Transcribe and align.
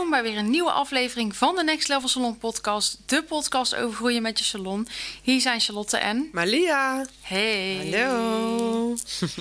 Welkom 0.00 0.22
bij 0.22 0.30
weer 0.30 0.40
een 0.40 0.50
nieuwe 0.50 0.70
aflevering 0.70 1.36
van 1.36 1.56
de 1.56 1.64
Next 1.64 1.88
Level 1.88 2.08
Salon 2.08 2.38
podcast. 2.38 2.98
De 3.06 3.22
podcast 3.22 3.74
over 3.74 3.96
groeien 3.96 4.22
met 4.22 4.38
je 4.38 4.44
salon. 4.44 4.88
Hier 5.22 5.40
zijn 5.40 5.60
Charlotte 5.60 5.96
en... 5.96 6.28
Malia. 6.32 7.04
Hey. 7.20 7.76
Hallo. 7.76 8.96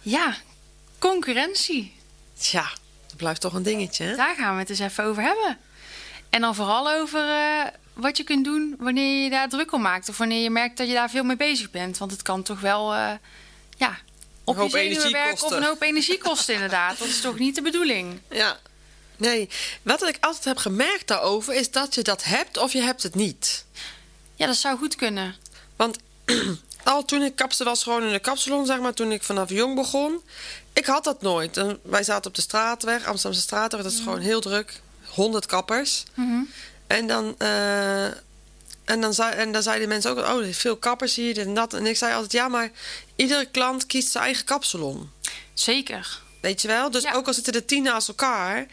Ja, 0.00 0.36
concurrentie. 0.98 1.92
Tja, 2.38 2.70
dat 3.06 3.16
blijft 3.16 3.40
toch 3.40 3.54
een 3.54 3.62
dingetje, 3.62 4.04
hè? 4.04 4.16
Daar 4.16 4.34
gaan 4.34 4.54
we 4.54 4.60
het 4.60 4.70
eens 4.70 4.78
even 4.78 5.04
over 5.04 5.22
hebben. 5.22 5.58
En 6.30 6.40
dan 6.40 6.54
vooral 6.54 6.90
over 6.90 7.28
eh, 7.28 7.66
wat 7.92 8.16
je 8.16 8.24
kunt 8.24 8.44
doen 8.44 8.74
wanneer 8.78 9.24
je 9.24 9.30
daar 9.30 9.48
druk 9.48 9.72
om 9.72 9.82
maakt. 9.82 10.08
Of 10.08 10.18
wanneer 10.18 10.42
je 10.42 10.50
merkt 10.50 10.76
dat 10.76 10.88
je 10.88 10.94
daar 10.94 11.10
veel 11.10 11.24
mee 11.24 11.36
bezig 11.36 11.70
bent. 11.70 11.98
Want 11.98 12.10
het 12.10 12.22
kan 12.22 12.42
toch 12.42 12.60
wel, 12.60 12.94
eh, 12.94 13.12
ja, 13.76 13.98
op 14.50 14.56
hoop 14.56 14.70
je 14.70 14.70
zenuwen 14.70 14.96
energie 14.96 15.12
werken 15.12 15.44
of 15.44 15.52
een 15.52 15.62
hoop 15.62 15.82
energie 15.82 16.18
kosten 16.18 16.54
inderdaad. 16.54 16.98
Dat 16.98 17.08
is 17.08 17.20
toch 17.20 17.38
niet 17.38 17.54
de 17.54 17.62
bedoeling? 17.62 18.20
Ja. 18.30 18.58
Nee, 19.16 19.48
wat 19.82 20.08
ik 20.08 20.16
altijd 20.20 20.44
heb 20.44 20.56
gemerkt 20.56 21.06
daarover 21.06 21.54
is 21.54 21.70
dat 21.70 21.94
je 21.94 22.02
dat 22.02 22.24
hebt 22.24 22.58
of 22.58 22.72
je 22.72 22.80
hebt 22.80 23.02
het 23.02 23.14
niet. 23.14 23.64
Ja, 24.34 24.46
dat 24.46 24.56
zou 24.56 24.78
goed 24.78 24.94
kunnen. 24.96 25.36
Want 25.76 25.98
al 26.84 27.04
toen 27.04 27.22
ik 27.22 27.36
kapsel 27.36 27.64
was, 27.64 27.82
gewoon 27.82 28.02
in 28.02 28.12
de 28.12 28.18
kapsalon, 28.18 28.66
zeg 28.66 28.78
maar, 28.78 28.94
toen 28.94 29.12
ik 29.12 29.22
vanaf 29.22 29.50
jong 29.50 29.74
begon, 29.74 30.22
ik 30.72 30.86
had 30.86 31.04
dat 31.04 31.22
nooit. 31.22 31.56
En 31.56 31.78
wij 31.82 32.02
zaten 32.02 32.30
op 32.30 32.34
de 32.34 32.42
straatweg, 32.42 33.06
Amsterdamse 33.06 33.46
straatweg, 33.46 33.82
dat 33.82 33.92
is 33.92 33.98
gewoon 33.98 34.20
heel 34.20 34.40
druk. 34.40 34.80
100 35.04 35.46
kappers. 35.46 36.04
Mhm. 36.14 36.42
En 36.86 37.06
dan, 37.06 37.34
eh, 37.38 38.06
en, 38.90 39.00
dan 39.00 39.14
zei, 39.14 39.32
en 39.34 39.52
dan 39.52 39.62
zeiden 39.62 39.88
mensen 39.88 40.10
ook, 40.10 40.18
oh, 40.18 40.38
er 40.38 40.48
is 40.48 40.58
veel 40.58 40.76
kappers 40.76 41.14
hier, 41.14 41.34
dit 41.34 41.46
en 41.46 41.54
dat. 41.54 41.74
En 41.74 41.86
ik 41.86 41.96
zei 41.96 42.12
altijd, 42.14 42.32
ja, 42.32 42.48
maar 42.48 42.70
iedere 43.16 43.46
klant 43.46 43.86
kiest 43.86 44.10
zijn 44.10 44.24
eigen 44.24 44.44
kapsalon. 44.44 45.10
Zeker. 45.54 46.20
Weet 46.40 46.62
je 46.62 46.68
wel? 46.68 46.90
Dus 46.90 47.02
Ja. 47.02 47.12
ook 47.14 47.26
al 47.26 47.34
zitten 47.34 47.52
er 47.52 47.64
tien 47.64 47.82
naast 47.82 48.08
elkaar, 48.08 48.66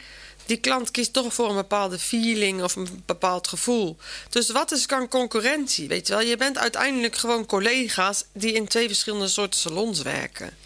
die 0.46 0.56
klant 0.56 0.90
kiest 0.90 1.12
toch 1.12 1.34
voor 1.34 1.48
een 1.48 1.54
bepaalde 1.56 1.98
feeling 1.98 2.62
of 2.62 2.76
een 2.76 3.02
bepaald 3.06 3.48
gevoel. 3.48 3.96
Dus 4.30 4.50
wat 4.50 4.72
is 4.72 4.86
kan 4.86 5.08
concurrentie? 5.08 5.88
Weet 5.88 6.06
je 6.06 6.12
wel? 6.12 6.22
Je 6.22 6.36
bent 6.36 6.58
uiteindelijk 6.58 7.16
gewoon 7.16 7.46
collega's 7.46 8.24
die 8.32 8.52
in 8.52 8.68
twee 8.68 8.86
verschillende 8.86 9.28
soorten 9.28 9.60
salons 9.60 10.02
werken. 10.02 10.56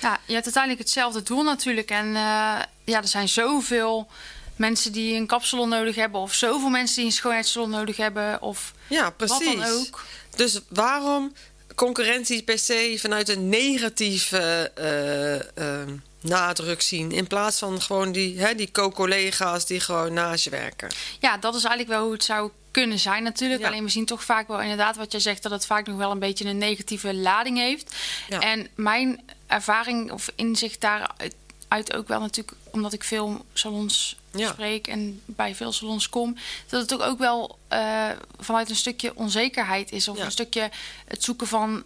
Ja, 0.00 0.20
je 0.26 0.32
hebt 0.32 0.44
uiteindelijk 0.44 0.82
hetzelfde 0.82 1.22
doel 1.22 1.42
natuurlijk. 1.42 1.90
En 1.90 2.06
eh, 2.06 2.58
ja, 2.84 2.98
er 3.02 3.08
zijn 3.08 3.28
zoveel 3.28 4.08
mensen 4.56 4.92
die 4.92 5.16
een 5.16 5.26
kapsalon 5.26 5.68
nodig 5.68 5.94
hebben. 5.94 6.20
Of 6.20 6.34
zoveel 6.34 6.68
mensen 6.68 6.96
die 6.96 7.04
een 7.04 7.12
schoonheidssalon 7.12 7.70
nodig 7.70 7.96
hebben. 7.96 8.42
Of 8.42 8.72
Ja, 8.88 9.10
precies. 9.10 9.46
wat 9.46 9.56
dan 9.56 9.64
ook. 9.64 10.04
Dus 10.36 10.60
waarom 10.68 11.32
concurrentie 11.74 12.42
per 12.42 12.58
se 12.58 12.96
vanuit 13.00 13.28
een 13.28 13.48
negatieve 13.48 14.70
eh, 14.74 15.80
eh, 15.80 15.88
nadruk 16.20 16.82
zien, 16.82 17.12
in 17.12 17.26
plaats 17.26 17.58
van 17.58 17.80
gewoon 17.82 18.12
die, 18.12 18.40
hè, 18.40 18.54
die 18.54 18.70
co-collega's 18.70 19.66
die 19.66 19.80
gewoon 19.80 20.12
naast 20.12 20.44
je 20.44 20.50
werken? 20.50 20.88
Ja, 21.20 21.36
dat 21.36 21.54
is 21.54 21.64
eigenlijk 21.64 21.96
wel 21.96 22.04
hoe 22.04 22.12
het 22.12 22.24
zou 22.24 22.50
kunnen 22.70 22.98
zijn 22.98 23.22
natuurlijk. 23.22 23.60
Ja. 23.60 23.66
Alleen 23.66 23.84
we 23.84 23.90
zien 23.90 24.04
toch 24.04 24.24
vaak 24.24 24.48
wel 24.48 24.60
inderdaad 24.60 24.96
wat 24.96 25.12
jij 25.12 25.20
zegt... 25.20 25.42
dat 25.42 25.52
het 25.52 25.66
vaak 25.66 25.86
nog 25.86 25.96
wel 25.96 26.10
een 26.10 26.18
beetje 26.18 26.44
een 26.44 26.58
negatieve 26.58 27.14
lading 27.14 27.58
heeft. 27.58 27.94
Ja. 28.28 28.40
En 28.40 28.68
mijn 28.74 29.20
ervaring 29.46 30.12
of 30.12 30.32
inzicht 30.34 30.80
daaruit 30.80 31.34
uit 31.68 31.94
ook 31.94 32.08
wel 32.08 32.20
natuurlijk... 32.20 32.56
omdat 32.70 32.92
ik 32.92 33.04
veel 33.04 33.44
salons 33.52 34.16
Ja. 34.38 34.52
spreek 34.52 34.86
en 34.86 35.20
bij 35.24 35.54
veel 35.54 35.72
salons 35.72 36.08
kom... 36.08 36.36
dat 36.68 36.80
het 36.80 36.94
ook, 36.94 37.02
ook 37.02 37.18
wel 37.18 37.58
eh, 37.68 38.08
vanuit 38.38 38.70
een 38.70 38.76
stukje 38.76 39.16
onzekerheid 39.16 39.92
is. 39.92 40.08
Of 40.08 40.18
Ja. 40.18 40.24
een 40.24 40.30
stukje 40.30 40.70
het 41.06 41.24
zoeken 41.24 41.46
van 41.46 41.82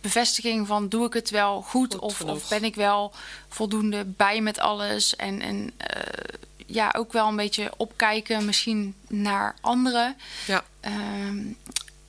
bevestiging 0.00 0.66
van... 0.66 0.88
doe 0.88 1.06
ik 1.06 1.12
het 1.12 1.30
wel 1.30 1.62
goed, 1.62 1.94
Goed 1.94 2.00
of, 2.00 2.20
of 2.20 2.48
ben 2.48 2.64
ik 2.64 2.74
wel 2.74 3.12
voldoende 3.48 4.04
bij 4.04 4.40
met 4.40 4.58
alles... 4.58 5.16
en, 5.16 5.40
en 5.40 5.72
eh, 5.76 6.34
ja, 6.66 6.94
ook 6.96 7.12
wel 7.12 7.28
een 7.28 7.36
beetje 7.36 7.72
opkijken 7.76 8.44
misschien 8.44 8.94
naar 9.08 9.56
anderen. 9.60 10.16
Ja. 10.46 10.64
Ehm, 10.80 11.38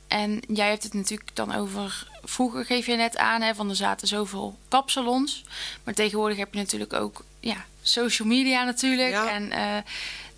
en 0.07 0.41
jij 0.47 0.69
hebt 0.69 0.83
het 0.83 0.93
natuurlijk 0.93 1.35
dan 1.35 1.55
over. 1.55 2.07
Vroeger 2.23 2.65
geef 2.65 2.85
je 2.85 2.95
net 2.95 3.17
aan, 3.17 3.41
hè, 3.41 3.55
van 3.55 3.69
er 3.69 3.75
zaten 3.75 4.07
zoveel 4.07 4.57
kapsalons. 4.67 5.43
Maar 5.83 5.93
tegenwoordig 5.93 6.37
heb 6.37 6.53
je 6.53 6.59
natuurlijk 6.59 6.93
ook 6.93 7.23
ja, 7.39 7.65
social 7.81 8.27
media 8.27 8.63
natuurlijk. 8.63 9.11
Ja. 9.11 9.29
En 9.29 9.51
eh, 9.51 9.77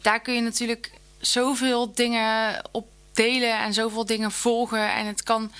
daar 0.01 0.19
kun 0.19 0.33
je 0.33 0.41
natuurlijk 0.41 0.91
zoveel 1.19 1.93
dingen 1.93 2.61
op 2.71 2.87
delen 3.13 3.59
en 3.59 3.73
zoveel 3.73 4.05
dingen 4.05 4.31
volgen. 4.31 4.93
En 4.93 5.05
het 5.05 5.23
kan, 5.23 5.51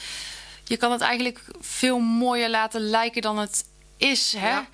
je 0.64 0.78
kan 0.78 0.92
het 0.92 1.02
eigenlijk 1.02 1.42
veel 1.60 2.00
mooier 2.00 2.50
laten 2.50 2.82
lijken 2.82 3.22
dan 3.22 3.38
het 3.38 3.66
is. 3.98 4.34
Hè? 4.38 4.50
Ja. 4.50 4.68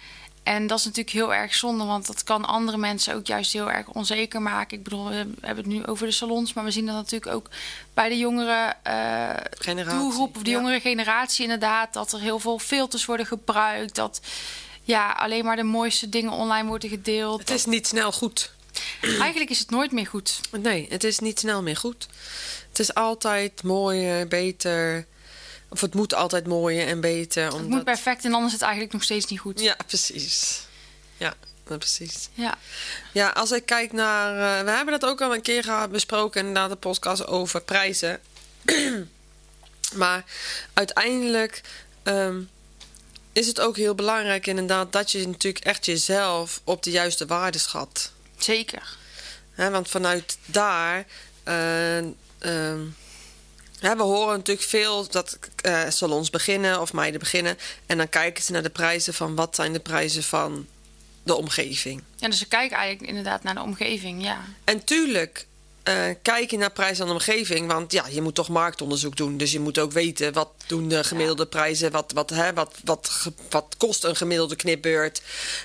En 0.44 0.68
dat 0.68 0.80
is 0.80 0.86
natuurlijk 0.86 1.16
heel 1.16 1.34
erg 1.34 1.56
zonde, 1.56 1.84
want 1.84 2.08
dat 2.08 2.24
kan 2.24 2.46
andere 2.46 2.78
mensen 2.78 3.16
ook 3.16 3.28
juist 3.28 3.54
heel 3.54 3.72
erg 3.72 3.88
onzeker 3.88 4.42
maken. 4.42 4.78
Ik 4.78 4.84
bedoel, 4.84 5.08
we 5.08 5.16
hebben 5.42 5.64
het 5.64 5.74
nu 5.74 5.86
over 5.86 6.06
de 6.06 6.12
salons, 6.12 6.54
maar 6.54 6.64
we 6.64 6.72
zien 6.72 6.86
dat 6.86 6.96
natuurlijk 6.96 7.32
ook 7.36 7.50
bij 7.94 8.10
de 8.10 8.18
jongere 8.18 8.76
Generatie, 9.50 10.00
doelgroep 10.00 10.36
of 10.36 10.44
de 10.44 10.50
ja. 10.50 10.58
jongere 10.58 10.80
generatie 10.80 11.44
inderdaad. 11.44 11.94
Dat 11.94 12.12
er 12.12 12.20
heel 12.20 12.40
veel 12.40 12.60
filters 12.60 13.06
worden 13.06 13.26
gebruikt. 13.26 13.96
Dat 13.96 14.22
ja, 14.88 15.12
alleen 15.12 15.46
maar 15.46 15.56
de 15.56 15.64
mooiste 15.64 16.10
dingen 16.10 16.32
online 16.32 16.68
worden 16.68 16.90
gedeeld. 16.90 17.40
Het 17.40 17.50
is 17.50 17.66
niet 17.66 17.88
snel 17.88 18.12
goed. 18.12 18.52
Eigenlijk 19.02 19.50
is 19.50 19.60
het 19.60 19.70
nooit 19.70 19.92
meer 19.92 20.08
goed. 20.08 20.40
Nee, 20.62 20.86
het 20.90 21.04
is 21.04 21.20
niet 21.20 21.40
snel 21.40 21.62
meer 21.62 21.78
goed. 21.78 22.08
Het 22.70 22.80
is 22.80 22.94
altijd 22.94 23.64
mooier, 23.64 24.28
beter. 24.28 25.06
Of 25.70 25.82
het 25.82 25.94
moet 25.94 26.14
altijd 26.14 26.48
mooier 26.48 26.88
en 26.88 27.02
beter. 27.02 27.44
Het 27.44 27.54
Omdat... 27.54 27.70
moet 27.70 27.84
perfect 27.84 28.26
en 28.26 28.32
dan 28.32 28.46
is 28.46 28.52
het 28.52 28.62
eigenlijk 28.62 28.94
nog 28.94 29.04
steeds 29.04 29.26
niet 29.26 29.40
goed. 29.40 29.60
Ja, 29.60 29.76
precies. 29.88 30.62
Ja, 31.18 31.34
precies. 31.64 32.30
Ja. 32.34 32.58
Ja, 33.14 33.30
als 33.30 33.52
ik 33.52 33.66
kijk 33.66 33.92
naar... 33.92 34.60
eh, 34.60 34.66
we 34.66 34.72
hebben 34.72 35.00
dat 35.00 35.10
ook 35.10 35.22
al 35.22 35.34
een 35.34 35.42
keer 35.42 35.64
gehad, 35.64 35.92
besproken 35.92 36.40
inderdaad 36.40 36.70
de 36.70 36.76
podcast 36.76 37.28
over 37.28 37.62
prijzen. 37.62 38.20
maar 39.96 40.26
uiteindelijk 40.74 41.62
ehm, 42.04 42.42
is 43.38 43.48
het 43.48 43.60
ook 43.60 43.78
heel 43.78 43.96
belangrijk 43.96 44.48
inderdaad... 44.48 44.92
dat 44.92 45.12
je 45.12 45.28
natuurlijk 45.28 45.66
echt 45.66 45.86
jezelf 45.86 46.62
op 46.64 46.84
de 46.84 46.92
juiste 46.92 47.26
waarde 47.26 47.58
schat. 47.58 48.12
Zeker. 48.38 48.98
Hè, 49.52 49.70
want 49.70 49.90
vanuit 49.90 50.38
daar. 50.46 51.06
eh, 51.44 52.76
hè, 53.80 53.96
we 53.96 54.04
horen 54.04 54.38
natuurlijk 54.38 54.68
veel 54.68 55.08
dat 55.08 55.40
eh, 55.62 55.90
salons 55.90 56.30
beginnen 56.30 56.82
of 56.82 56.94
meiden 56.94 57.20
beginnen. 57.20 57.58
En 57.86 57.98
dan 57.98 58.10
kijken 58.10 58.44
ze 58.44 58.52
naar 58.52 58.64
de 58.64 58.70
prijzen 58.70 59.14
van 59.14 59.36
wat 59.36 59.56
zijn 59.56 59.74
de 59.74 59.80
prijzen 59.80 60.24
van 60.24 60.68
de 61.24 61.36
omgeving. 61.36 62.04
Ja, 62.16 62.28
dus 62.28 62.38
ze 62.38 62.48
kijken 62.48 62.78
eigenlijk 62.78 63.10
inderdaad 63.10 63.44
naar 63.44 63.56
de 63.56 63.62
omgeving. 63.62 64.24
Ja. 64.24 64.46
En 64.64 64.84
tuurlijk 64.84 65.46
eh, 65.88 66.16
kijk 66.22 66.52
je 66.52 66.58
naar 66.58 66.72
prijzen 66.72 67.02
aan 67.02 67.08
de 67.08 67.14
omgeving. 67.14 67.72
Want 67.72 67.92
ja, 67.92 68.06
je 68.10 68.22
moet 68.22 68.36
toch 68.36 68.50
marktonderzoek 68.50 69.16
doen. 69.16 69.38
Dus 69.38 69.52
je 69.52 69.60
moet 69.60 69.80
ook 69.80 69.92
weten 69.92 70.34
wat 70.34 70.50
doen 70.68 70.88
de 70.88 71.04
gemiddelde 71.04 71.46
prijzen. 71.46 71.92
Wat, 71.92 72.12
wat, 72.12 72.30
hè, 72.30 72.54
wat, 72.54 72.76
wat, 72.84 73.30
wat 73.50 73.76
kost 73.78 74.04
een 74.04 74.16
gemiddelde 74.16 74.56
knipbeurt. 74.56 75.22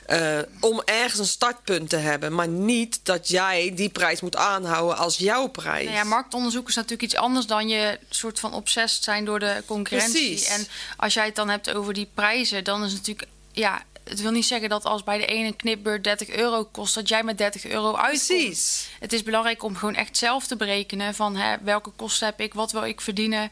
eh, 0.06 0.38
om 0.60 0.82
ergens 0.84 1.18
een 1.18 1.26
startpunt 1.26 1.88
te 1.88 1.96
hebben. 1.96 2.34
Maar 2.34 2.48
niet 2.48 3.00
dat 3.02 3.28
jij 3.28 3.72
die 3.74 3.88
prijs 3.88 4.20
moet 4.20 4.36
aanhouden 4.36 4.96
als 4.96 5.16
jouw 5.16 5.46
prijs. 5.46 5.84
Nou 5.84 5.96
ja, 5.96 6.04
marktonderzoek 6.04 6.68
is 6.68 6.74
natuurlijk 6.74 7.02
iets 7.02 7.16
anders 7.16 7.46
dan 7.46 7.68
je 7.68 7.98
soort 8.08 8.38
van 8.40 8.54
obsessed 8.54 9.04
zijn 9.04 9.24
door 9.24 9.38
de 9.38 9.62
concurrentie. 9.66 10.28
Precies. 10.28 10.48
En 10.48 10.66
als 10.96 11.14
jij 11.14 11.24
het 11.26 11.36
dan 11.36 11.48
hebt 11.48 11.74
over 11.74 11.94
die 11.94 12.08
prijzen, 12.14 12.64
dan 12.64 12.84
is 12.84 12.92
het 12.92 12.98
natuurlijk, 13.06 13.28
ja, 13.52 13.82
het 14.04 14.20
wil 14.20 14.30
niet 14.30 14.46
zeggen 14.46 14.68
dat 14.68 14.84
als 14.84 15.02
bij 15.02 15.18
de 15.18 15.26
ene 15.26 15.52
knipbeurt 15.52 16.04
30 16.04 16.28
euro 16.28 16.64
kost, 16.64 16.94
dat 16.94 17.08
jij 17.08 17.22
met 17.22 17.38
30 17.38 17.64
euro 17.64 17.96
uitkomt. 17.96 18.26
Precies. 18.26 18.88
Het 19.00 19.12
is 19.12 19.22
belangrijk 19.22 19.62
om 19.62 19.76
gewoon 19.76 19.94
echt 19.94 20.16
zelf 20.16 20.46
te 20.46 20.56
berekenen 20.56 21.14
van 21.14 21.36
hè, 21.36 21.56
welke 21.62 21.90
kosten 21.96 22.26
heb 22.26 22.40
ik, 22.40 22.54
wat 22.54 22.72
wil 22.72 22.84
ik 22.84 23.00
verdienen. 23.00 23.50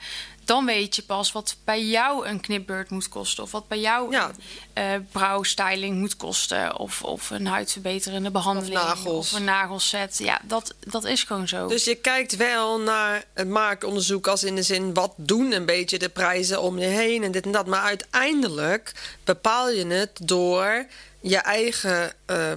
Dan 0.51 0.67
weet 0.67 0.97
je 0.97 1.03
pas 1.03 1.33
wat 1.33 1.57
bij 1.65 1.85
jou 1.85 2.27
een 2.27 2.41
knipbeurt 2.41 2.91
moet 2.91 3.09
kosten. 3.09 3.43
Of 3.43 3.51
wat 3.51 3.69
bij 3.69 3.81
jou 3.81 4.11
Ja. 4.11 4.31
een 4.75 4.85
eh, 4.85 5.01
brouwstyling 5.13 5.99
moet 5.99 6.17
kosten. 6.17 6.79
Of, 6.79 7.03
of 7.03 7.31
een 7.31 7.47
huidverbeterende 7.47 8.31
behandeling. 8.31 8.77
Of 8.79 8.85
nagels. 8.85 9.33
Of 9.33 9.39
een 9.39 9.45
nagelset. 9.45 10.19
Ja, 10.19 10.41
dat, 10.45 10.75
dat 10.81 11.05
is 11.05 11.23
gewoon 11.23 11.49
zo. 11.49 11.67
Dus 11.67 11.85
je 11.85 11.95
kijkt 11.95 12.37
wel 12.37 12.81
naar 12.81 13.25
het 13.35 13.49
marktonderzoek 13.49 14.27
als 14.27 14.45
in 14.45 14.55
de 14.55 14.63
zin... 14.63 14.95
wat 14.95 15.13
doen 15.17 15.53
een 15.53 15.67
beetje 15.67 15.99
de 15.99 16.09
prijzen 16.09 16.63
om 16.63 16.79
je 16.79 16.87
heen 16.87 17.23
en 17.23 17.33
dit 17.33 17.45
en 17.45 17.53
dat. 17.53 17.67
Maar 17.67 17.83
uiteindelijk 17.83 18.93
bepaal 19.25 19.71
je 19.71 19.87
het 19.87 20.19
door 20.23 20.87
je 21.21 21.39
eigen 21.39 22.13
eh, 22.27 22.53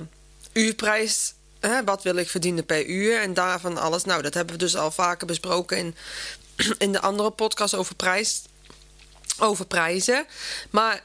uurprijs... 0.54 1.34
Hè, 1.68 1.84
wat 1.84 2.04
wil 2.04 2.16
ik 2.16 2.30
verdienen 2.30 2.66
per 2.66 2.86
uur 2.86 3.22
en 3.22 3.34
daarvan 3.34 3.78
alles. 3.78 4.04
Nou, 4.04 4.22
dat 4.22 4.34
hebben 4.34 4.54
we 4.54 4.60
dus 4.60 4.76
al 4.76 4.92
vaker 4.92 5.28
besproken 5.28 5.78
in, 5.78 5.96
in 6.78 6.92
de 6.92 7.02
andere 7.02 7.32
podcast 7.32 7.74
over, 7.74 7.96
prijs, 7.96 8.42
over 9.40 9.66
prijzen. 9.66 10.26
Maar 10.70 11.04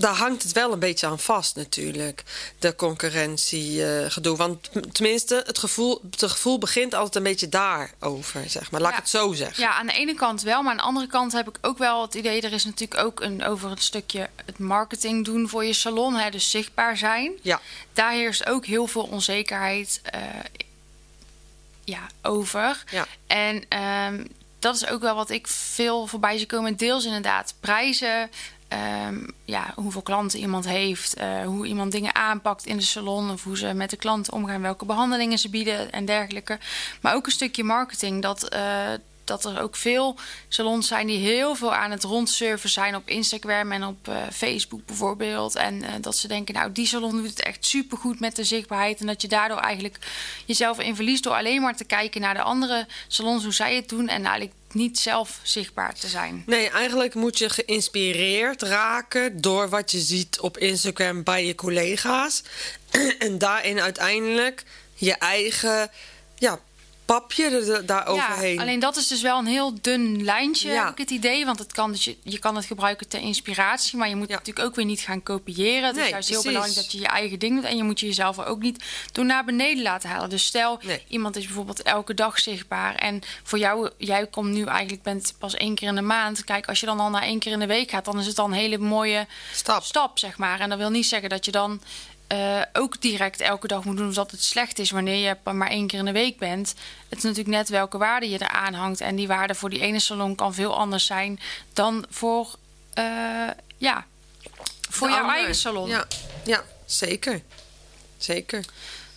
daar 0.00 0.14
hangt 0.14 0.42
het 0.42 0.52
wel 0.52 0.72
een 0.72 0.78
beetje 0.78 1.06
aan 1.06 1.18
vast 1.18 1.56
natuurlijk. 1.56 2.22
De 2.58 2.76
concurrentie 2.76 3.86
eh, 3.86 4.10
gedoe. 4.10 4.36
Want 4.36 4.70
tenminste, 4.92 5.42
het 5.46 5.58
gevoel, 5.58 6.00
het 6.10 6.30
gevoel 6.30 6.58
begint 6.58 6.94
altijd 6.94 7.16
een 7.16 7.22
beetje 7.22 7.48
daarover, 7.48 8.50
zeg 8.50 8.70
maar. 8.70 8.80
Laat 8.80 8.90
Ja. 8.90 8.96
ik 8.96 9.02
het 9.02 9.12
zo 9.12 9.32
zeggen. 9.32 9.62
Ja, 9.62 9.72
aan 9.72 9.86
de 9.86 9.92
ene 9.92 10.14
kant 10.14 10.42
wel, 10.42 10.62
maar 10.62 10.70
aan 10.70 10.76
de 10.76 10.82
andere 10.82 11.06
kant 11.06 11.32
heb 11.32 11.48
ik 11.48 11.58
ook 11.60 11.78
wel 11.78 12.02
het 12.02 12.14
idee... 12.14 12.40
er 12.40 12.52
is 12.52 12.64
natuurlijk 12.64 13.00
ook 13.00 13.20
een, 13.20 13.44
over 13.44 13.70
een 13.70 13.78
stukje 13.78 14.28
het 14.44 14.58
marketing 14.58 15.24
doen 15.24 15.48
voor 15.48 15.64
je 15.64 15.72
salon. 15.72 16.14
Hè, 16.14 16.30
dus 16.30 16.50
zichtbaar 16.50 16.96
zijn. 16.96 17.32
Ja. 17.42 17.60
Daar 17.92 18.12
heerst 18.12 18.46
ook 18.46 18.66
heel 18.66 18.86
veel 18.86 19.02
onzekerheid 19.04 20.00
eh, 20.04 20.20
ja, 21.84 22.06
over. 22.22 22.84
Ja. 22.90 23.06
En 23.26 23.64
ehm, 23.68 24.24
dat 24.58 24.74
is 24.74 24.86
ook 24.86 25.00
wel 25.00 25.14
wat 25.14 25.30
ik 25.30 25.46
veel 25.46 26.06
voorbij 26.06 26.38
zie 26.38 26.46
komen. 26.46 26.76
Deels 26.76 27.04
inderdaad 27.04 27.54
prijzen... 27.60 28.30
ehm, 28.70 29.18
ja, 29.44 29.72
hoeveel 29.74 30.02
klanten 30.02 30.38
iemand 30.38 30.68
heeft, 30.68 31.14
eh, 31.14 31.44
hoe 31.44 31.66
iemand 31.66 31.92
dingen 31.92 32.14
aanpakt 32.14 32.66
in 32.66 32.76
de 32.76 32.82
salon, 32.82 33.30
of 33.30 33.44
hoe 33.44 33.56
ze 33.56 33.72
met 33.72 33.90
de 33.90 33.96
klanten 33.96 34.32
omgaan, 34.32 34.62
welke 34.62 34.84
behandelingen 34.84 35.38
ze 35.38 35.50
bieden 35.50 35.92
en 35.92 36.04
dergelijke. 36.04 36.58
Maar 37.00 37.14
ook 37.14 37.26
een 37.26 37.32
stukje 37.32 37.64
marketing. 37.64 38.22
Dat, 38.22 38.48
eh, 38.48 38.92
dat 39.30 39.44
er 39.44 39.60
ook 39.60 39.76
veel 39.76 40.16
salons 40.48 40.88
zijn 40.88 41.06
die 41.06 41.18
heel 41.18 41.54
veel 41.54 41.74
aan 41.74 41.90
het 41.90 42.04
rondsurfen 42.04 42.70
zijn 42.70 42.96
op 42.96 43.08
Instagram 43.08 43.72
en 43.72 43.84
op 43.84 44.08
eh, 44.08 44.16
Facebook 44.32 44.86
bijvoorbeeld. 44.86 45.54
En 45.54 45.82
eh, 45.82 45.92
dat 46.00 46.16
ze 46.16 46.28
denken, 46.28 46.54
nou, 46.54 46.72
die 46.72 46.86
salon 46.86 47.16
doet 47.16 47.30
het 47.30 47.42
echt 47.42 47.66
supergoed 47.66 48.20
met 48.20 48.36
de 48.36 48.44
zichtbaarheid. 48.44 49.00
En 49.00 49.06
dat 49.06 49.22
je 49.22 49.28
daardoor 49.28 49.58
eigenlijk 49.58 49.98
jezelf 50.46 50.78
in 50.80 50.94
verliest 50.94 51.22
door 51.22 51.32
alleen 51.32 51.60
maar 51.60 51.76
te 51.76 51.84
kijken 51.84 52.20
naar 52.20 52.34
de 52.34 52.42
andere 52.42 52.86
salons, 53.08 53.42
hoe 53.42 53.52
zij 53.52 53.74
het 53.74 53.88
doen. 53.88 54.08
En 54.08 54.24
eigenlijk 54.24 54.54
niet 54.72 54.98
zelf 54.98 55.40
zichtbaar 55.42 55.94
te 55.94 56.08
zijn. 56.08 56.42
Nee, 56.46 56.70
eigenlijk 56.70 57.14
moet 57.14 57.38
je 57.38 57.48
geïnspireerd 57.48 58.62
raken 58.62 59.40
door 59.40 59.68
wat 59.68 59.90
je 59.90 60.00
ziet 60.00 60.40
op 60.40 60.58
Instagram 60.58 61.22
bij 61.22 61.46
je 61.46 61.54
collega's. 61.54 62.42
En 63.18 63.38
daarin 63.38 63.80
uiteindelijk 63.80 64.64
je 64.94 65.14
eigen 65.14 65.90
ja, 66.40 66.58
papje 67.18 67.44
er, 67.44 67.86
daar 67.86 68.06
overheen. 68.06 68.54
Ja, 68.54 68.60
alleen 68.60 68.78
dat 68.80 68.96
is 68.96 69.06
dus 69.06 69.22
wel 69.22 69.38
een 69.38 69.46
heel 69.46 69.74
dun 69.80 70.24
lijntje, 70.24 70.70
Ja. 70.70 70.82
heb 70.84 70.92
ik 70.92 70.98
het 70.98 71.10
idee. 71.10 71.44
Want 71.44 71.58
het 71.58 71.72
kan 71.72 71.92
dus 71.92 72.04
je, 72.04 72.16
je 72.22 72.38
kan 72.38 72.56
het 72.56 72.64
gebruiken 72.64 73.08
ter 73.08 73.20
inspiratie, 73.20 73.98
maar 73.98 74.08
je 74.08 74.16
moet 74.16 74.28
Ja. 74.28 74.36
natuurlijk 74.36 74.66
ook 74.66 74.74
weer 74.74 74.84
niet 74.84 75.00
gaan 75.00 75.22
kopiëren. 75.22 75.84
Het 75.84 75.94
Nee, 75.94 76.04
is 76.04 76.10
juist 76.10 76.28
heel 76.28 76.42
belangrijk 76.42 76.74
dat 76.74 76.92
je 76.92 76.98
je 76.98 77.06
eigen 77.06 77.38
ding 77.38 77.54
doet. 77.54 77.64
En 77.64 77.76
je 77.76 77.82
moet 77.82 78.00
je 78.00 78.06
jezelf 78.06 78.38
er 78.38 78.46
ook 78.46 78.60
niet 78.62 78.84
door 79.12 79.24
naar 79.24 79.44
beneden 79.44 79.82
laten 79.82 80.08
halen. 80.08 80.30
Dus 80.30 80.44
stel, 80.44 80.78
Nee. 80.82 81.02
iemand 81.08 81.36
is 81.36 81.44
bijvoorbeeld 81.46 81.82
elke 81.82 82.14
dag 82.14 82.38
zichtbaar. 82.38 82.94
En 82.94 83.20
voor 83.42 83.58
jou, 83.58 83.90
jij 83.98 84.26
komt 84.26 84.50
nu 84.52 84.64
eigenlijk 84.64 85.02
bent 85.02 85.34
pas 85.38 85.54
één 85.54 85.74
keer 85.74 85.88
in 85.88 85.94
de 85.94 86.00
maand. 86.00 86.44
Kijk, 86.44 86.68
als 86.68 86.80
je 86.80 86.86
dan 86.86 87.00
al 87.00 87.10
naar 87.10 87.22
één 87.22 87.38
keer 87.38 87.52
in 87.52 87.58
de 87.58 87.66
week 87.66 87.90
gaat, 87.90 88.04
dan 88.04 88.18
is 88.18 88.26
het 88.26 88.36
dan 88.36 88.52
een 88.52 88.58
hele 88.58 88.78
mooie 88.78 89.26
Stap. 89.52 89.82
stap, 89.84 90.18
zeg 90.18 90.38
maar. 90.38 90.60
En 90.60 90.68
dat 90.68 90.78
wil 90.78 90.90
niet 90.90 91.06
zeggen 91.06 91.28
dat 91.28 91.44
je 91.44 91.50
dan 91.50 91.80
eh, 92.30 92.62
ook 92.72 93.00
direct 93.00 93.40
elke 93.40 93.66
dag 93.66 93.84
moet 93.84 93.96
doen 93.96 94.08
of 94.08 94.14
dat 94.14 94.30
het 94.30 94.42
slecht 94.42 94.78
is 94.78 94.90
wanneer 94.90 95.28
je 95.28 95.52
maar 95.52 95.68
één 95.68 95.86
keer 95.86 95.98
in 95.98 96.04
de 96.04 96.12
week 96.12 96.38
bent. 96.38 96.74
Het 97.08 97.18
is 97.18 97.24
natuurlijk 97.24 97.56
net 97.56 97.68
welke 97.68 97.98
waarde 97.98 98.30
je 98.30 98.42
eraan 98.42 98.74
hangt. 98.74 99.00
En 99.00 99.16
die 99.16 99.26
waarde 99.26 99.54
voor 99.54 99.70
die 99.70 99.80
ene 99.80 99.98
salon 99.98 100.34
kan 100.34 100.54
veel 100.54 100.76
anders 100.76 101.06
zijn 101.06 101.40
dan 101.72 102.04
voor, 102.10 102.56
eh, 102.94 103.48
ja, 103.76 104.06
voor 104.90 105.08
De 105.08 105.14
jouw 105.14 105.28
eigen 105.28 105.54
salon. 105.54 105.88
Ja, 105.88 106.06
ja 106.44 106.64
zeker. 106.86 107.42
Zeker. 108.16 108.64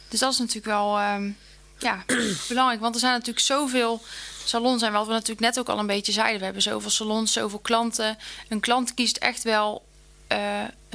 Dus 0.08 0.20
dat 0.20 0.32
is 0.32 0.40
natuurlijk 0.40 0.66
wel 0.66 0.98
ehm, 0.98 1.32
ja, 1.78 2.04
belangrijk. 2.48 2.82
Want 2.82 2.94
er 2.94 3.02
zijn 3.02 3.14
natuurlijk 3.14 3.46
zoveel 3.46 4.02
salons. 4.46 4.82
En 4.82 4.92
wat 4.92 5.06
we 5.06 5.12
natuurlijk 5.12 5.40
net 5.40 5.60
ook 5.60 5.70
al 5.70 5.80
een 5.80 5.88
beetje 5.88 6.12
zeiden. 6.12 6.38
We 6.40 6.46
hebben 6.46 6.62
zoveel 6.62 6.90
salons, 6.90 7.34
zoveel 7.34 7.60
klanten. 7.60 8.18
Een 8.50 8.60
klant 8.60 8.94
kiest 8.94 9.18
echt 9.18 9.44
wel 9.44 9.84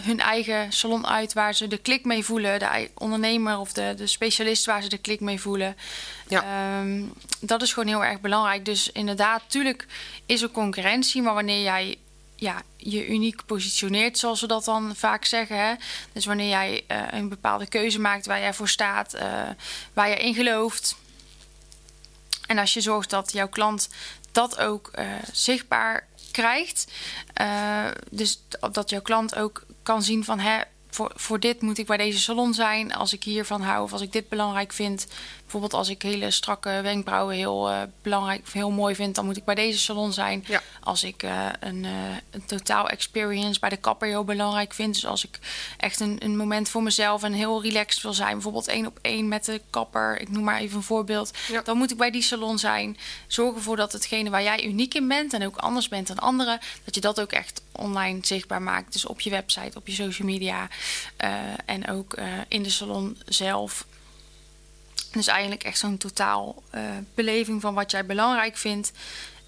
hun 0.02 0.20
eigen 0.20 0.72
salon 0.72 1.06
uit 1.06 1.32
waar 1.32 1.54
ze 1.54 1.66
de 1.66 1.78
klik 1.78 2.04
mee 2.04 2.24
voelen. 2.24 2.58
De 2.58 2.90
ondernemer 2.94 3.58
of 3.58 3.72
de, 3.72 3.94
de 3.96 4.06
specialist 4.06 4.66
waar 4.66 4.82
ze 4.82 4.88
de 4.88 4.98
klik 4.98 5.20
mee 5.20 5.40
voelen. 5.40 5.76
Ja. 6.28 6.42
Ehm, 6.42 7.02
dat 7.40 7.62
is 7.62 7.72
gewoon 7.72 7.88
heel 7.88 8.04
erg 8.04 8.20
belangrijk. 8.20 8.64
Dus 8.64 8.92
inderdaad, 8.92 9.42
tuurlijk 9.46 9.86
is 10.26 10.42
er 10.42 10.50
concurrentie. 10.50 11.22
Maar 11.22 11.34
wanneer 11.34 11.62
jij 11.62 11.96
ja, 12.36 12.62
je 12.76 13.08
uniek 13.08 13.46
positioneert, 13.46 14.18
zoals 14.18 14.40
we 14.40 14.46
dat 14.46 14.64
dan 14.64 14.96
vaak 14.96 15.24
zeggen. 15.24 15.58
Hè? 15.58 15.74
Dus 16.12 16.26
wanneer 16.26 16.48
jij 16.48 16.84
eh, 16.86 17.02
een 17.10 17.28
bepaalde 17.28 17.68
keuze 17.68 18.00
maakt 18.00 18.26
waar 18.26 18.40
jij 18.40 18.54
voor 18.54 18.68
staat, 18.68 19.14
eh, 19.14 19.48
waar 19.92 20.08
je 20.08 20.16
in 20.16 20.34
gelooft. 20.34 20.96
En 22.46 22.58
als 22.58 22.74
je 22.74 22.80
zorgt 22.80 23.10
dat 23.10 23.32
jouw 23.32 23.48
klant 23.48 23.88
dat 24.32 24.58
ook 24.58 24.88
eh, 24.92 25.06
zichtbaar 25.32 26.06
krijgt. 26.30 26.92
Dus 28.18 28.42
dat 28.72 28.90
jouw 28.90 29.02
klant 29.02 29.34
ook 29.34 29.62
kan 29.82 30.02
zien 30.02 30.24
van 30.24 30.38
hè, 30.38 30.60
voor, 30.90 31.12
voor 31.14 31.40
dit 31.40 31.60
moet 31.60 31.78
ik 31.78 31.86
bij 31.86 31.96
deze 31.96 32.18
salon 32.18 32.54
zijn. 32.54 32.94
Als 32.94 33.12
ik 33.12 33.24
hiervan 33.24 33.60
hou 33.60 33.82
of 33.82 33.92
als 33.92 34.00
ik 34.00 34.12
dit 34.12 34.28
belangrijk 34.28 34.72
vind. 34.72 35.06
Bijvoorbeeld 35.40 35.74
als 35.74 35.88
ik 35.88 36.02
hele 36.02 36.30
strakke 36.30 36.80
wenkbrauwen 36.82 37.36
heel 37.36 37.70
eh, 37.70 37.82
belangrijk 38.02 38.42
of 38.46 38.52
heel 38.52 38.70
mooi 38.70 38.94
vind, 38.94 39.14
dan 39.14 39.24
moet 39.24 39.36
ik 39.36 39.44
bij 39.44 39.54
deze 39.54 39.78
salon 39.78 40.12
zijn. 40.12 40.44
Ja. 40.46 40.62
Als 40.80 41.04
ik 41.04 41.22
eh, 41.22 41.46
een, 41.60 41.84
eh, 41.84 41.90
een 42.30 42.44
totaal 42.46 42.88
experience 42.88 43.60
bij 43.60 43.68
de 43.68 43.76
kapper 43.76 44.08
heel 44.08 44.24
belangrijk 44.24 44.74
vind. 44.74 44.94
Dus 44.94 45.06
als 45.06 45.24
ik 45.24 45.38
echt 45.76 46.00
een, 46.00 46.16
een 46.18 46.36
moment 46.36 46.68
voor 46.68 46.82
mezelf 46.82 47.22
en 47.22 47.32
heel 47.32 47.62
relaxed 47.62 48.02
wil 48.02 48.12
zijn. 48.12 48.32
Bijvoorbeeld 48.32 48.68
één 48.68 48.86
op 48.86 48.98
één 49.02 49.28
met 49.28 49.44
de 49.44 49.60
kapper. 49.70 50.20
Ik 50.20 50.28
noem 50.28 50.44
maar 50.44 50.60
even 50.60 50.76
een 50.76 50.82
voorbeeld. 50.82 51.30
Ja. 51.48 51.62
Dan 51.62 51.76
moet 51.76 51.90
ik 51.90 51.96
bij 51.96 52.10
die 52.10 52.22
salon 52.22 52.58
zijn. 52.58 52.96
Zorg 53.26 53.54
ervoor 53.54 53.76
dat 53.76 53.92
hetgene 53.92 54.30
waar 54.30 54.42
jij 54.42 54.64
uniek 54.64 54.94
in 54.94 55.08
bent 55.08 55.32
en 55.32 55.46
ook 55.46 55.56
anders 55.56 55.88
bent 55.88 56.06
dan 56.06 56.18
anderen. 56.18 56.60
Dat 56.84 56.94
je 56.94 57.00
dat 57.00 57.20
ook 57.20 57.32
echt 57.32 57.62
online 57.78 58.18
zichtbaar 58.22 58.62
maakt. 58.62 58.92
Dus 58.92 59.06
op 59.06 59.20
je 59.20 59.30
website, 59.30 59.78
op 59.78 59.86
je 59.86 59.94
social 59.94 60.28
media. 60.28 60.68
eh, 61.16 61.30
en 61.64 61.88
ook 61.88 62.14
eh, 62.14 62.26
in 62.48 62.62
de 62.62 62.70
salon 62.70 63.18
zelf. 63.26 63.86
Dus 65.12 65.26
eigenlijk 65.26 65.64
echt 65.64 65.78
zo'n 65.78 65.96
totaal 65.96 66.62
eh, 66.70 66.82
beleving 67.14 67.60
van 67.60 67.74
wat 67.74 67.90
jij 67.90 68.06
belangrijk 68.06 68.56
vindt. 68.56 68.92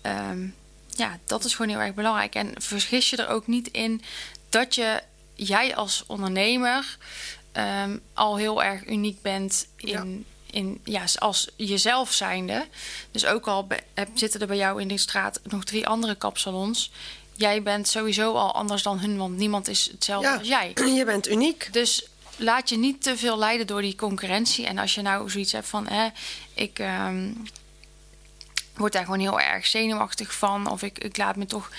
Ehm, 0.03 0.47
ja, 0.89 1.19
dat 1.27 1.45
is 1.45 1.55
gewoon 1.55 1.71
heel 1.71 1.81
erg 1.81 1.95
belangrijk. 1.95 2.35
En 2.35 2.53
vergis 2.57 3.11
je 3.11 3.17
er 3.17 3.29
ook 3.29 3.47
niet 3.47 3.69
in 3.69 4.03
dat 4.49 4.75
je, 4.75 5.03
jij 5.35 5.77
als 5.77 6.05
ondernemer, 6.07 6.99
ehm, 7.53 7.97
al 8.15 8.37
heel 8.37 8.63
erg 8.63 8.87
uniek 8.87 9.23
bent 9.23 9.67
in, 9.77 10.25
in 10.51 10.81
ja, 10.85 11.05
als 11.19 11.49
jezelf 11.57 12.13
zijnde. 12.13 12.67
Dus 13.11 13.27
ook 13.27 13.47
al 13.47 13.67
zitten 14.15 14.41
er 14.41 14.47
bij 14.47 14.57
jou 14.57 14.81
in 14.81 14.89
de 14.89 14.99
straat 14.99 15.41
nog 15.45 15.65
drie 15.65 15.87
andere 15.87 16.15
kapsalons. 16.15 16.91
Jij 17.41 17.63
bent 17.63 17.89
sowieso 17.89 18.35
al 18.35 18.55
anders 18.55 18.83
dan 18.83 18.99
hun, 18.99 19.17
want 19.17 19.37
niemand 19.37 19.69
is 19.69 19.89
hetzelfde 19.91 20.29
Ja, 20.29 20.37
als 20.37 20.49
jij. 20.49 20.73
je 20.99 21.05
bent 21.05 21.29
uniek. 21.29 21.69
Dus 21.73 22.07
laat 22.37 22.69
je 22.69 22.77
niet 22.77 23.03
te 23.03 23.17
veel 23.17 23.39
leiden 23.39 23.67
door 23.67 23.83
die 23.83 23.95
concurrentie. 23.95 24.67
En 24.67 24.79
als 24.79 24.95
je 24.95 25.03
nou 25.03 25.31
zoiets 25.31 25.53
hebt 25.53 25.69
van, 25.69 25.87
hè, 25.87 26.09
ik 26.55 26.79
ehm, 26.79 27.33
word 28.77 28.93
daar 28.93 29.05
gewoon 29.05 29.21
heel 29.21 29.41
erg 29.41 29.67
zenuwachtig 29.67 30.35
van, 30.35 30.71
of 30.71 30.83
ik, 30.83 30.99
ik 30.99 31.17
laat 31.17 31.37
me 31.37 31.47
toch 31.47 31.71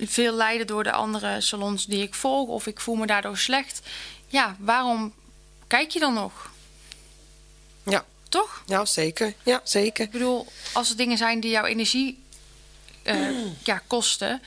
veel 0.00 0.34
leiden 0.34 0.66
door 0.66 0.84
de 0.84 0.92
andere 0.92 1.40
salons 1.40 1.86
die 1.86 2.02
ik 2.02 2.14
volg, 2.14 2.48
of 2.48 2.66
ik 2.66 2.80
voel 2.80 2.94
me 2.94 3.06
daardoor 3.06 3.38
slecht. 3.38 3.80
Ja, 4.26 4.56
waarom 4.58 5.12
kijk 5.66 5.90
je 5.90 5.98
dan 5.98 6.14
nog? 6.14 6.50
Ja, 7.82 8.04
Toch? 8.28 8.62
ja 8.66 8.84
zeker. 8.84 9.34
Ja, 9.42 9.60
zeker. 9.64 10.04
Ik 10.04 10.10
bedoel, 10.10 10.46
als 10.72 10.90
er 10.90 10.96
dingen 10.96 11.16
zijn 11.16 11.40
die 11.40 11.50
jouw 11.50 11.64
energie 11.64 12.22
eh, 13.02 13.28
ja, 13.62 13.82
kosten, 13.86 14.42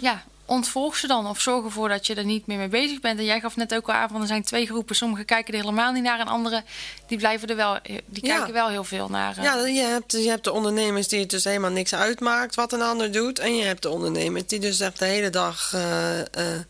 ja, 0.00 0.24
ontvolg 0.44 0.96
ze 0.96 1.06
dan. 1.06 1.26
Of 1.26 1.40
zorg 1.40 1.64
ervoor 1.64 1.88
dat 1.88 2.06
je 2.06 2.14
er 2.14 2.24
niet 2.24 2.46
meer 2.46 2.58
mee 2.58 2.68
bezig 2.68 3.00
bent. 3.00 3.18
En 3.18 3.24
jij 3.24 3.40
gaf 3.40 3.56
net 3.56 3.74
ook 3.74 3.88
al 3.88 3.94
aan 3.94 4.08
van 4.08 4.20
er 4.20 4.26
zijn 4.26 4.42
twee 4.42 4.66
groepen. 4.66 4.96
Sommigen 4.96 5.24
kijken 5.24 5.54
er 5.54 5.60
helemaal 5.60 5.92
niet 5.92 6.02
naar 6.02 6.20
en 6.20 6.26
anderen 6.28 6.64
die 7.06 7.18
blijven 7.18 7.48
er 7.48 7.56
wel, 7.56 7.78
die 8.06 8.26
Ja. 8.26 8.36
kijken 8.36 8.52
wel 8.54 8.68
heel 8.68 8.84
veel 8.84 9.08
naar. 9.08 9.36
eh. 9.36 9.42
Ja, 9.44 9.66
je 9.66 9.80
hebt, 9.82 10.12
je 10.12 10.28
hebt 10.28 10.44
de 10.44 10.52
ondernemers 10.52 11.08
die 11.08 11.20
het 11.20 11.30
dus 11.30 11.44
helemaal 11.44 11.70
niks 11.70 11.94
uitmaakt 11.94 12.54
wat 12.54 12.72
een 12.72 12.82
ander 12.82 13.12
doet. 13.12 13.38
En 13.38 13.56
je 13.56 13.64
hebt 13.64 13.82
de 13.82 13.90
ondernemers 13.90 14.46
die 14.46 14.58
dus 14.58 14.80
echt 14.80 14.98
de 14.98 15.04
hele 15.04 15.30
dag 15.30 15.72
eh, 15.74 16.20
eh, 16.20 16.60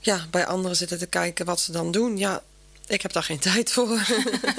ja, 0.00 0.26
bij 0.30 0.46
anderen 0.46 0.76
zitten 0.76 0.98
te 0.98 1.06
kijken 1.06 1.46
wat 1.46 1.60
ze 1.60 1.72
dan 1.72 1.90
doen. 1.90 2.16
Ja, 2.18 2.42
ik 2.86 3.02
heb 3.02 3.12
daar 3.12 3.22
geen 3.22 3.38
tijd 3.50 3.72
voor. 3.72 3.98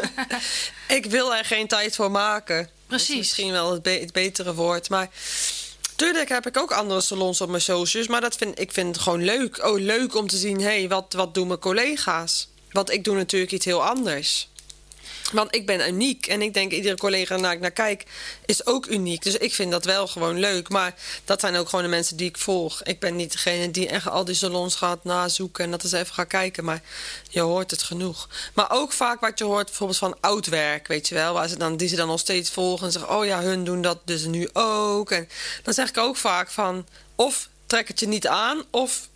ik 0.88 1.06
wil 1.06 1.36
er 1.36 1.46
geen 1.46 1.68
tijd 1.68 1.96
voor 1.96 2.12
maken. 2.12 2.58
Dat 2.64 2.70
is 3.00 3.06
Precies. 3.06 3.16
misschien 3.16 3.52
wel 3.52 3.72
het, 3.74 3.82
be- 3.82 3.90
het 4.00 4.12
betere 4.14 4.54
woord. 4.54 4.90
Maar 4.90 5.10
Tuurlijk 6.00 6.30
heb 6.30 6.48
ik 6.48 6.58
ook 6.58 6.72
andere 6.72 7.02
salons 7.02 7.42
op 7.42 7.50
mijn 7.50 7.62
socials, 7.62 8.08
maar 8.08 8.22
dat 8.22 8.36
vind, 8.36 8.60
ik 8.60 8.72
vind 8.72 8.88
het 8.88 9.04
gewoon 9.04 9.24
leuk. 9.24 9.66
Oh, 9.66 9.80
leuk 9.80 10.16
om 10.16 10.28
te 10.28 10.38
zien, 10.38 10.60
hé, 10.60 10.80
hey, 10.80 10.88
wat, 10.90 11.14
wat 11.14 11.34
doen 11.34 11.48
mijn 11.48 11.60
collega's? 11.60 12.48
Want 12.72 12.92
ik 12.92 13.04
doe 13.04 13.16
natuurlijk 13.16 13.52
iets 13.52 13.66
heel 13.66 13.84
anders. 13.84 14.50
Want 15.32 15.56
ik 15.56 15.66
ben 15.66 15.88
uniek 15.88 16.28
en 16.28 16.42
ik 16.42 16.54
denk 16.54 16.72
iedere 16.72 16.98
collega 16.98 17.40
waar 17.40 17.54
ik 17.54 17.60
naar 17.60 17.72
kijk 17.72 18.06
is 18.46 18.66
ook 18.66 18.86
uniek. 18.86 19.24
Dus 19.24 19.38
ik 19.38 19.54
vind 19.54 19.72
dat 19.72 19.86
wel 19.86 20.08
gewoon 20.08 20.40
leuk. 20.40 20.70
Maar 20.70 20.94
dat 21.26 21.40
zijn 21.40 21.56
ook 21.56 21.70
gewoon 21.70 21.86
de 21.86 21.92
mensen 21.92 22.18
die 22.18 22.28
ik 22.28 22.38
volg. 22.38 22.84
Ik 22.84 23.00
ben 23.00 23.16
niet 23.16 23.32
degene 23.32 23.72
die 23.72 23.88
echt 23.88 24.08
al 24.08 24.26
die 24.26 24.36
salons 24.36 24.76
gaat 24.76 25.04
nazoeken 25.04 25.64
en 25.64 25.72
dat 25.72 25.84
eens 25.84 25.92
even 25.92 26.14
gaat 26.14 26.28
kijken. 26.28 26.64
Maar 26.64 26.82
je 27.30 27.42
hoort 27.42 27.72
het 27.72 27.84
genoeg. 27.84 28.30
Maar 28.54 28.72
ook 28.72 28.94
vaak 28.94 29.20
wat 29.20 29.40
je 29.40 29.46
hoort 29.46 29.66
bijvoorbeeld 29.66 30.00
van 30.00 30.18
oud 30.20 30.48
werk, 30.48 30.88
weet 30.88 31.08
je 31.08 31.16
wel. 31.16 31.34
Waar 31.34 31.48
ze 31.48 31.58
dan, 31.58 31.78
die 31.78 31.88
ze 31.88 31.96
dan 31.96 32.08
nog 32.08 32.20
steeds 32.20 32.50
volgen 32.50 32.86
en 32.86 32.92
zeggen, 32.92 33.16
oh 33.18 33.26
ja, 33.26 33.42
hun 33.42 33.64
doen 33.64 33.82
dat 33.82 34.00
dus 34.06 34.26
nu 34.26 34.50
ook. 34.54 35.12
En 35.12 35.30
dan 35.64 35.74
zeg 35.74 35.90
ik 35.90 35.98
ook 35.98 36.18
vaak 36.18 36.52
van, 36.52 36.88
of 37.16 37.50
trek 37.66 37.88
het 37.88 38.00
je 38.00 38.08
niet 38.08 38.28
aan 38.28 38.64
of 38.70 39.08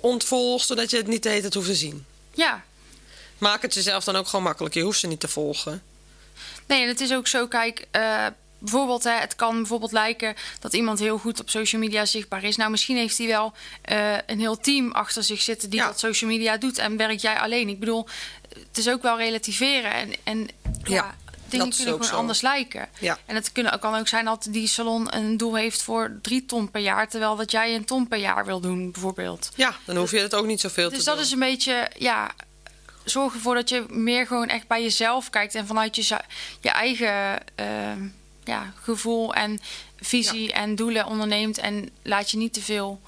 ontvolg, 0.00 0.64
zodat 0.64 0.90
je 0.90 0.96
het 0.96 1.06
niet 1.06 1.22
de 1.22 1.28
hele 1.28 1.48
hoeft 1.52 1.66
te 1.66 1.74
zien. 1.74 2.06
Ja, 2.34 2.64
Maak 3.42 3.62
het 3.62 3.74
jezelf 3.74 4.04
dan 4.04 4.16
ook 4.16 4.26
gewoon 4.28 4.44
makkelijk. 4.44 4.74
Je 4.74 4.82
hoeft 4.82 4.98
ze 4.98 5.06
niet 5.06 5.20
te 5.20 5.28
volgen. 5.28 5.82
Nee, 6.66 6.82
en 6.82 6.88
het 6.88 7.00
is 7.00 7.12
ook 7.12 7.26
zo, 7.26 7.46
kijk, 7.46 7.86
eh, 7.90 8.26
bijvoorbeeld, 8.58 9.04
hè, 9.04 9.10
het 9.12 9.36
kan 9.36 9.56
bijvoorbeeld 9.56 9.92
lijken 9.92 10.34
dat 10.60 10.72
iemand 10.74 10.98
heel 10.98 11.18
goed 11.18 11.40
op 11.40 11.50
social 11.50 11.80
media 11.80 12.04
zichtbaar 12.06 12.44
is. 12.44 12.56
Nou, 12.56 12.70
misschien 12.70 12.96
heeft 12.96 13.18
hij 13.18 13.26
wel 13.26 13.52
eh, 13.82 14.14
een 14.26 14.38
heel 14.40 14.56
team 14.56 14.92
achter 14.92 15.22
zich 15.22 15.42
zitten 15.42 15.70
die 15.70 15.80
Ja. 15.80 15.86
dat 15.86 15.98
social 15.98 16.30
media 16.30 16.56
doet 16.56 16.78
en 16.78 16.96
werk 16.96 17.18
jij 17.20 17.38
alleen. 17.38 17.68
Ik 17.68 17.80
bedoel, 17.80 18.06
het 18.68 18.78
is 18.78 18.88
ook 18.88 19.02
wel 19.02 19.16
relativeren 19.16 19.92
en, 19.92 20.12
en 20.22 20.48
ja, 20.84 20.94
Ja, 20.94 21.14
dingen 21.48 21.66
dat 21.66 21.76
kunnen 21.76 21.94
gewoon 21.94 22.04
zo. 22.08 22.16
anders 22.16 22.40
lijken. 22.40 22.88
Ja. 23.00 23.18
En 23.26 23.34
het 23.34 23.52
kunnen, 23.52 23.78
kan 23.78 23.94
ook 23.94 24.08
zijn 24.08 24.24
dat 24.24 24.46
die 24.50 24.66
salon 24.66 25.14
een 25.14 25.36
doel 25.36 25.54
heeft 25.54 25.82
voor 25.82 26.18
drie 26.22 26.44
ton 26.46 26.70
per 26.70 26.80
jaar, 26.80 27.08
terwijl 27.08 27.36
dat 27.36 27.50
jij 27.50 27.74
een 27.74 27.84
ton 27.84 28.08
per 28.08 28.18
jaar 28.18 28.44
wil 28.44 28.60
doen, 28.60 28.90
bijvoorbeeld. 28.90 29.50
Ja, 29.54 29.74
dan 29.84 29.96
hoef 29.96 30.10
je 30.10 30.18
het 30.18 30.34
ook 30.34 30.46
niet 30.46 30.60
zoveel 30.60 30.88
Dus 30.88 30.98
te 30.98 31.04
dat 31.04 31.14
doen. 31.14 31.24
is 31.24 31.30
een 31.32 31.38
beetje, 31.38 31.90
ja, 31.98 32.30
zorg 33.04 33.34
ervoor 33.34 33.54
dat 33.54 33.68
je 33.68 33.84
meer 33.88 34.26
gewoon 34.26 34.48
echt 34.48 34.66
bij 34.66 34.82
jezelf 34.82 35.30
kijkt 35.30 35.54
en 35.54 35.66
vanuit 35.66 35.96
je, 35.96 36.16
je 36.60 36.70
eigen 36.70 37.40
eh, 37.54 37.66
ja, 38.44 38.72
gevoel 38.82 39.34
en 39.34 39.60
visie 40.00 40.52
en 40.52 40.74
doelen 40.74 41.06
onderneemt. 41.06 41.58
En 41.58 41.90
laat 42.02 42.30
je 42.30 42.36
niet 42.36 42.52
te 42.52 42.62
veel 42.62 43.00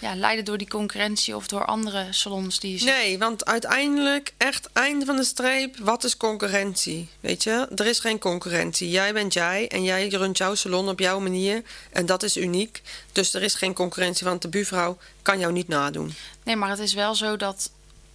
ja, 0.00 0.14
leiden 0.14 0.44
door 0.44 0.58
die 0.58 0.68
concurrentie 0.68 1.36
of 1.36 1.46
door 1.46 1.64
andere 1.64 2.06
salons 2.10 2.60
die 2.60 2.72
je 2.72 2.78
ziet. 2.78 2.88
Nee, 2.88 3.18
want 3.18 3.44
uiteindelijk, 3.44 4.32
echt 4.36 4.68
einde 4.72 5.04
van 5.04 5.16
de 5.16 5.24
streep, 5.24 5.76
wat 5.78 6.04
is 6.04 6.16
concurrentie? 6.16 7.08
Weet 7.20 7.42
je, 7.42 7.68
er 7.74 7.86
is 7.86 7.98
geen 7.98 8.18
concurrentie. 8.18 8.90
Jij 8.90 9.12
bent 9.12 9.32
jij 9.32 9.68
en 9.68 9.82
jij 9.82 10.08
runt 10.08 10.38
jouw 10.38 10.54
salon 10.54 10.88
op 10.88 10.98
jouw 10.98 11.20
manier. 11.20 11.62
En 11.92 12.06
dat 12.06 12.22
is 12.22 12.36
uniek. 12.36 12.82
Dus 13.12 13.34
er 13.34 13.42
is 13.42 13.54
geen 13.54 13.74
concurrentie, 13.74 14.26
want 14.26 14.42
de 14.42 14.48
buurvrouw 14.48 14.98
kan 15.22 15.38
jou 15.38 15.52
niet 15.52 15.68
nadoen. 15.68 16.14
Nee, 16.42 16.56
maar 16.56 16.70
het 16.70 16.78
is 16.78 16.94
wel 16.94 17.14
zo 17.14 17.36
dat 17.36 17.70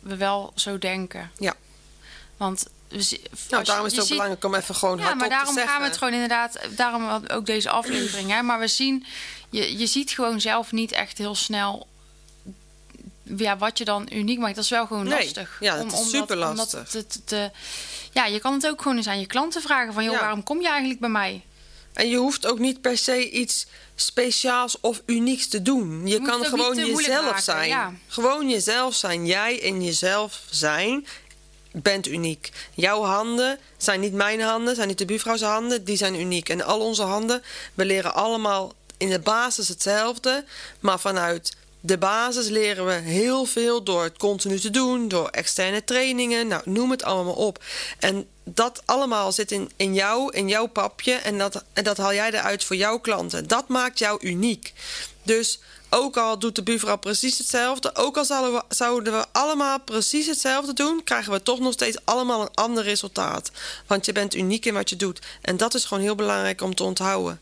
we 0.06 0.16
wel 0.16 0.52
zo 0.56 0.78
denken. 0.78 1.32
Ja. 1.38 1.54
Want 2.38 2.66
we, 2.88 3.20
Nou, 3.50 3.64
daarom 3.64 3.86
is 3.86 3.92
het 3.92 4.02
ook 4.02 4.08
ziet- 4.08 4.16
belangrijk 4.18 4.46
om 4.46 4.56
even 4.56 4.76
gewoon 4.76 4.98
Ja, 4.98 5.02
hardop 5.04 5.20
maar 5.20 5.30
daarom 5.30 5.48
te 5.48 5.54
zeggen. 5.54 5.72
gaan 5.72 5.82
we 5.82 5.88
het 5.88 5.98
gewoon 5.98 6.14
inderdaad, 6.14 6.60
daarom 6.70 7.24
ook 7.28 7.46
deze 7.46 7.70
aflevering. 7.70 8.30
Hè? 8.32 8.42
Maar 8.42 8.60
we 8.60 8.68
zien, 8.68 9.06
je, 9.50 9.78
je 9.78 9.88
ziet 9.88 10.12
gewoon 10.12 10.42
zelf 10.42 10.72
niet 10.72 10.92
echt 10.92 11.18
heel 11.18 11.36
snel 11.36 11.88
ja, 13.38 13.58
wat 13.58 13.78
je 13.78 13.86
dan 13.86 14.08
uniek 14.12 14.40
maakt. 14.40 14.56
Dat 14.56 14.64
is 14.64 14.70
wel 14.70 14.86
gewoon 14.88 15.04
Nee, 15.08 15.24
lastig. 15.24 15.58
ja, 15.60 15.76
dat 15.84 15.92
is 15.92 16.10
superlastig. 16.10 16.50
omdat 16.74 16.90
te- 16.92 17.08
te- 17.08 17.24
te- 17.24 17.52
ja, 18.12 18.26
je 18.26 18.40
kan 18.40 18.54
het 18.54 18.68
ook 18.68 18.82
gewoon 18.82 18.98
eens 18.98 19.08
aan 19.08 19.20
je 19.20 19.26
klanten 19.26 19.62
vragen 19.62 19.94
van, 19.94 20.04
joh, 20.04 20.14
Ja. 20.14 20.20
waarom 20.20 20.44
kom 20.44 20.62
je 20.62 20.68
eigenlijk 20.70 21.00
bij 21.00 21.10
mij? 21.10 21.44
En 21.96 22.10
je 22.10 22.18
hoeft 22.18 22.46
ook 22.46 22.60
niet 22.60 22.82
per 22.82 22.98
se 22.98 23.30
iets 23.30 23.66
speciaals 23.96 24.78
of 24.80 25.02
unieks 25.06 25.48
te 25.48 25.62
doen. 25.62 26.08
Je, 26.08 26.22
kan 26.22 26.46
gewoon 26.46 26.76
jezelf 26.76 27.26
maken, 27.26 27.44
zijn. 27.44 27.68
ja. 27.68 27.94
Gewoon 28.08 28.50
jezelf 28.50 28.96
zijn. 28.96 29.26
Jij 29.26 29.62
en 29.62 29.84
jezelf 29.84 30.42
zijn 30.50 31.08
bent 31.72 32.08
uniek. 32.08 32.52
Jouw 32.74 33.04
handen 33.04 33.60
zijn 33.78 34.00
niet 34.00 34.14
mijn 34.14 34.42
handen, 34.42 34.76
zijn 34.76 34.88
niet 34.88 34.98
de 34.98 35.06
buurvrouw's 35.06 35.42
handen, 35.42 35.84
die 35.84 35.98
zijn 35.98 36.20
uniek. 36.20 36.50
En 36.50 36.62
al 36.62 36.80
onze 36.80 37.04
handen, 37.04 37.44
we 37.74 37.86
leren 37.86 38.14
allemaal 38.14 38.74
in 38.98 39.10
de 39.10 39.20
basis 39.20 39.68
hetzelfde, 39.68 40.46
maar 40.80 41.00
vanuit 41.00 41.56
de 41.86 41.98
basis 41.98 42.48
leren 42.48 42.86
we 42.86 42.94
heel 42.94 43.46
veel 43.46 43.84
door 43.84 44.04
het 44.04 44.18
continu 44.18 44.60
te 44.60 44.70
doen, 44.70 45.08
door 45.08 45.28
externe 45.28 45.84
trainingen, 45.84 46.48
nou, 46.48 46.62
noem 46.66 46.92
het 46.92 47.04
allemaal 47.04 47.34
op. 47.34 47.64
En 48.00 48.28
dat 48.44 48.82
allemaal 48.86 49.32
zit 49.32 49.52
in, 49.52 49.72
in 49.76 49.94
jou, 49.94 50.32
in 50.34 50.48
jouw 50.48 50.66
papje, 50.66 51.14
en 51.14 51.38
dat, 51.38 51.64
en 51.74 51.84
dat 51.84 51.98
haal 51.98 52.14
jij 52.14 52.32
eruit 52.32 52.64
voor 52.64 52.76
jouw 52.76 53.00
klanten. 53.00 53.48
Dat 53.48 53.68
maakt 53.68 54.00
jou 54.00 54.18
uniek. 54.22 54.74
Dus 55.24 55.60
ook 55.96 56.18
al 56.18 56.40
doet 56.40 56.56
de 56.56 56.64
buurvrouw 56.64 56.98
precies 56.98 57.38
hetzelfde, 57.38 57.96
ook 57.96 58.18
al 58.18 58.26
zouden 58.26 58.54
we, 58.54 58.76
zouden 58.76 59.14
we 59.14 59.26
allemaal 59.32 59.80
precies 59.80 60.28
hetzelfde 60.28 60.74
doen, 60.74 61.04
krijgen 61.04 61.32
we 61.32 61.44
toch 61.44 61.60
nog 61.60 61.74
steeds 61.74 61.98
allemaal 62.04 62.42
een 62.42 62.54
ander 62.54 62.84
resultaat. 62.84 63.52
Want 63.88 64.06
je 64.06 64.12
bent 64.12 64.36
uniek 64.36 64.66
in 64.66 64.74
wat 64.74 64.90
je 64.90 64.96
doet. 64.96 65.20
En 65.42 65.58
dat 65.58 65.74
is 65.74 65.86
gewoon 65.86 66.04
heel 66.04 66.16
belangrijk 66.16 66.62
om 66.62 66.76
te 66.76 66.84
onthouden. 66.84 67.40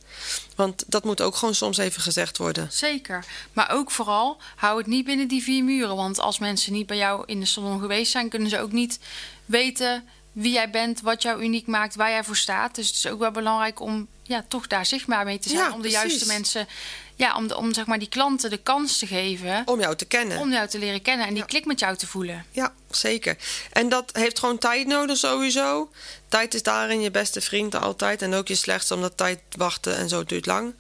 Want 0.56 0.84
dat 0.88 1.04
moet 1.04 1.22
ook 1.22 1.36
gewoon 1.36 1.56
soms 1.56 1.78
even 1.78 2.02
gezegd 2.02 2.38
worden. 2.38 2.68
Zeker. 2.72 3.26
Maar 3.54 3.72
ook 3.72 3.92
vooral, 3.92 4.38
hou 4.56 4.78
het 4.78 4.88
niet 4.88 5.06
binnen 5.06 5.28
die 5.28 5.44
vier 5.44 5.64
muren. 5.64 5.96
Want 5.96 6.20
als 6.20 6.40
mensen 6.40 6.74
niet 6.74 6.88
bij 6.88 6.98
jou 6.98 7.24
in 7.26 7.40
de 7.40 7.46
salon 7.46 7.80
geweest 7.80 8.12
zijn, 8.12 8.30
kunnen 8.30 8.50
ze 8.50 8.60
ook 8.60 8.72
niet 8.72 9.00
weten 9.46 10.04
wie 10.32 10.54
jij 10.54 10.70
bent, 10.70 11.02
wat 11.02 11.22
jou 11.22 11.44
uniek 11.44 11.68
maakt, 11.68 11.96
waar 11.96 12.10
jij 12.10 12.24
voor 12.24 12.36
staat. 12.36 12.76
Dus 12.76 12.88
het 12.88 12.96
is 12.96 13.08
ook 13.08 13.20
wel 13.20 13.32
belangrijk 13.32 13.80
om 13.80 14.08
ja, 14.34 14.46
toch 14.48 14.68
daar 14.68 14.86
zichtbaar 14.86 15.25
mee 15.25 15.40
te 15.40 15.50
zijn. 15.50 15.62
Ja, 15.62 15.68
om 15.74 15.82
de 15.82 15.90
precies. 15.90 16.00
juiste 16.00 16.25
mensen, 16.28 16.68
ja, 17.16 17.36
om, 17.36 17.48
de, 17.48 17.58
om 17.58 17.74
zeg 17.74 17.86
maar 17.86 18.00
die 18.00 18.10
klanten 18.10 18.50
de 18.50 18.58
kans 18.58 18.98
te 18.98 19.08
geven 19.08 19.62
Om 19.66 19.80
jou 19.80 19.96
te 19.96 20.06
kennen. 20.06 20.38
om 20.38 20.52
jou 20.52 20.68
te 20.68 20.80
leren 20.80 21.02
kennen 21.02 21.25
en 21.28 21.34
die 21.34 21.42
Ja. 21.42 21.48
klik 21.48 21.66
met 21.66 21.80
jou 21.80 21.96
te 21.96 22.08
voelen. 22.08 22.46
Ja, 22.52 22.74
zeker. 22.92 23.38
En 23.72 23.90
dat 23.90 24.10
heeft 24.13 24.40
gewoon 24.40 24.58
tijd 24.58 24.88
nodig 24.88 25.18
sowieso. 25.18 25.92
Tijd 26.30 26.54
is 26.54 26.63
daarin 26.63 27.02
je 27.02 27.12
beste 27.12 27.42
vriend 27.42 27.75
altijd. 27.75 28.22
En 28.22 28.34
ook 28.34 28.48
je 28.48 28.56
slechtste, 28.56 28.94
omdat 28.94 29.18
tijd 29.18 29.40
wachten 29.58 29.98
en 29.98 30.10
zo 30.10 30.24
duurt 30.24 30.46
lang. 30.46 30.74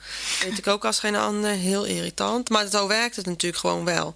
Weet 0.43 0.57
ik 0.57 0.67
ook 0.67 0.85
als 0.85 0.99
geen 0.99 1.15
ander. 1.15 1.51
Heel 1.51 1.83
irritant. 1.85 2.49
Maar 2.49 2.67
zo 2.67 2.87
werkt 2.87 3.15
het 3.15 3.25
natuurlijk 3.25 3.61
gewoon 3.61 3.85
wel. 3.85 4.15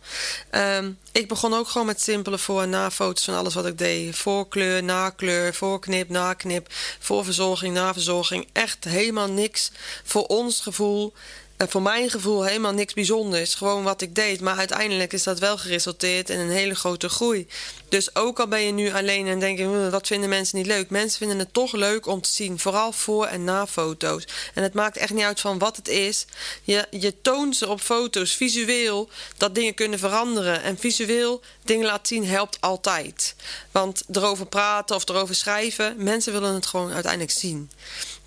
Ehm, 0.49 0.91
ik 1.11 1.27
begon 1.27 1.53
ook 1.53 1.67
gewoon 1.67 1.87
met 1.87 2.01
simpele 2.01 2.37
voor- 2.37 2.61
en 2.61 2.69
na-foto's 2.69 3.23
van 3.23 3.35
alles 3.35 3.53
wat 3.53 3.65
ik 3.65 3.77
deed. 3.77 4.15
Voorkleur, 4.15 4.83
nakleur, 4.83 5.53
voorknip, 5.53 6.09
naknip. 6.09 6.67
Voorverzorging, 6.99 7.73
naverzorging. 7.73 8.47
Echt 8.53 8.83
helemaal 8.83 9.26
niks 9.27 9.71
voor 10.03 10.25
ons 10.25 10.59
gevoel. 10.61 11.13
En 11.57 11.69
voor 11.69 11.81
mijn 11.81 12.09
gevoel 12.09 12.43
helemaal 12.43 12.73
niks 12.73 12.93
bijzonders. 12.93 13.55
Gewoon 13.55 13.83
wat 13.83 14.01
ik 14.01 14.15
deed. 14.15 14.41
Maar 14.41 14.57
uiteindelijk 14.57 15.13
is 15.13 15.23
dat 15.23 15.39
wel 15.39 15.57
geresulteerd 15.57 16.29
in 16.29 16.39
een 16.39 16.49
hele 16.49 16.75
grote 16.75 17.09
groei. 17.09 17.47
Dus 17.89 18.15
ook 18.15 18.39
al 18.39 18.47
ben 18.47 18.61
je 18.61 18.71
nu 18.71 18.93
alleen 18.93 19.27
en 19.27 19.39
denk 19.39 19.57
je, 19.57 19.63
"Hm, 19.63 19.89
wat 19.89 20.07
vinden 20.07 20.29
mensen 20.29 20.57
niet 20.57 20.67
leuk? 20.67 20.89
Mensen 20.89 21.17
vinden 21.17 21.39
het 21.39 21.53
toch 21.53 21.73
leuk 21.73 22.05
om 22.05 22.21
te 22.21 22.29
zien. 22.29 22.59
Vooral 22.59 22.91
voor- 22.91 23.25
en 23.25 23.43
na 23.43 23.67
foto's. 23.67 24.27
En 24.53 24.63
het 24.63 24.73
maakt 24.73 24.97
echt 24.97 25.13
niet 25.13 25.23
uit 25.23 25.39
van 25.39 25.57
wat 25.57 25.75
het 25.75 25.87
is. 25.87 26.25
Je, 26.63 26.87
je 26.89 27.21
toont 27.21 27.55
ze 27.55 27.67
op 27.67 27.81
foto's 27.81 28.33
visueel 28.33 29.09
dat 29.37 29.55
dingen 29.55 29.73
kunnen 29.73 29.99
veranderen. 29.99 30.63
En 30.63 30.77
visueel 30.77 31.41
dingen 31.63 31.85
laten 31.85 32.15
zien 32.15 32.25
helpt 32.25 32.57
altijd. 32.61 33.35
Want 33.71 34.03
erover 34.11 34.45
praten 34.45 34.95
of 34.95 35.09
erover 35.09 35.35
schrijven, 35.35 35.95
mensen 35.97 36.33
willen 36.33 36.53
het 36.53 36.65
gewoon 36.65 36.91
uiteindelijk 36.93 37.31
zien. 37.31 37.71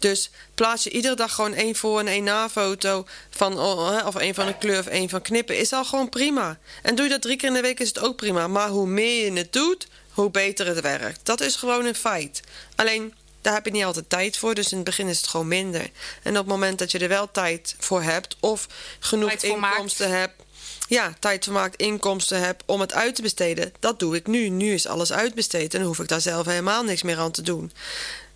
Dus 0.00 0.30
plaats 0.54 0.84
je 0.84 0.90
iedere 0.90 1.14
dag 1.14 1.34
gewoon 1.34 1.54
één 1.54 1.76
voor- 1.76 2.00
en 2.00 2.06
één 2.06 2.24
na-foto 2.24 3.06
van 3.30 3.58
oh, 3.58 4.06
of 4.06 4.16
één 4.16 4.34
van 4.34 4.46
een 4.46 4.58
kleur 4.58 4.78
of 4.78 4.86
één 4.86 5.08
van 5.08 5.22
knippen, 5.22 5.58
is 5.58 5.72
al 5.72 5.84
gewoon 5.84 6.08
prima. 6.08 6.58
En 6.82 6.94
doe 6.94 7.04
je 7.04 7.10
dat 7.10 7.22
drie 7.22 7.36
keer 7.36 7.48
in 7.48 7.54
de 7.54 7.60
week, 7.60 7.80
is 7.80 7.88
het 7.88 7.98
ook 7.98 8.16
prima. 8.16 8.48
Maar 8.48 8.68
hoe 8.68 8.86
meer 8.86 9.24
je 9.24 9.32
het 9.32 9.52
doet, 9.52 9.86
hoe 10.10 10.30
beter 10.30 10.66
het 10.66 10.80
werkt. 10.80 11.20
Dat 11.22 11.40
is 11.40 11.56
gewoon 11.56 11.84
een 11.84 11.94
feit. 11.94 12.40
Alleen 12.76 13.14
daar 13.40 13.54
heb 13.54 13.64
je 13.64 13.70
niet 13.70 13.84
altijd 13.84 14.10
tijd 14.10 14.36
voor, 14.36 14.54
dus 14.54 14.70
in 14.70 14.76
het 14.76 14.86
begin 14.86 15.08
is 15.08 15.16
het 15.16 15.26
gewoon 15.26 15.48
minder. 15.48 15.90
En 16.22 16.30
op 16.30 16.36
het 16.36 16.46
moment 16.46 16.78
dat 16.78 16.90
je 16.90 16.98
er 16.98 17.08
wel 17.08 17.30
tijd 17.30 17.74
voor 17.78 18.02
hebt 18.02 18.36
of 18.40 18.66
genoeg 18.98 19.32
inkomsten 19.32 20.10
hebt, 20.10 20.42
ja, 20.88 21.14
tijd 21.18 21.44
voor 21.44 21.52
maakt, 21.52 21.76
inkomsten 21.76 22.40
heb 22.40 22.62
om 22.66 22.80
het 22.80 22.92
uit 22.92 23.14
te 23.14 23.22
besteden. 23.22 23.72
Dat 23.80 23.98
doe 23.98 24.16
ik 24.16 24.26
nu. 24.26 24.48
Nu 24.48 24.74
is 24.74 24.86
alles 24.86 25.12
uitbesteed 25.12 25.72
en 25.74 25.78
dan 25.78 25.88
hoef 25.88 25.98
ik 25.98 26.08
daar 26.08 26.20
zelf 26.20 26.46
helemaal 26.46 26.82
niks 26.82 27.02
meer 27.02 27.18
aan 27.18 27.30
te 27.30 27.42
doen. 27.42 27.72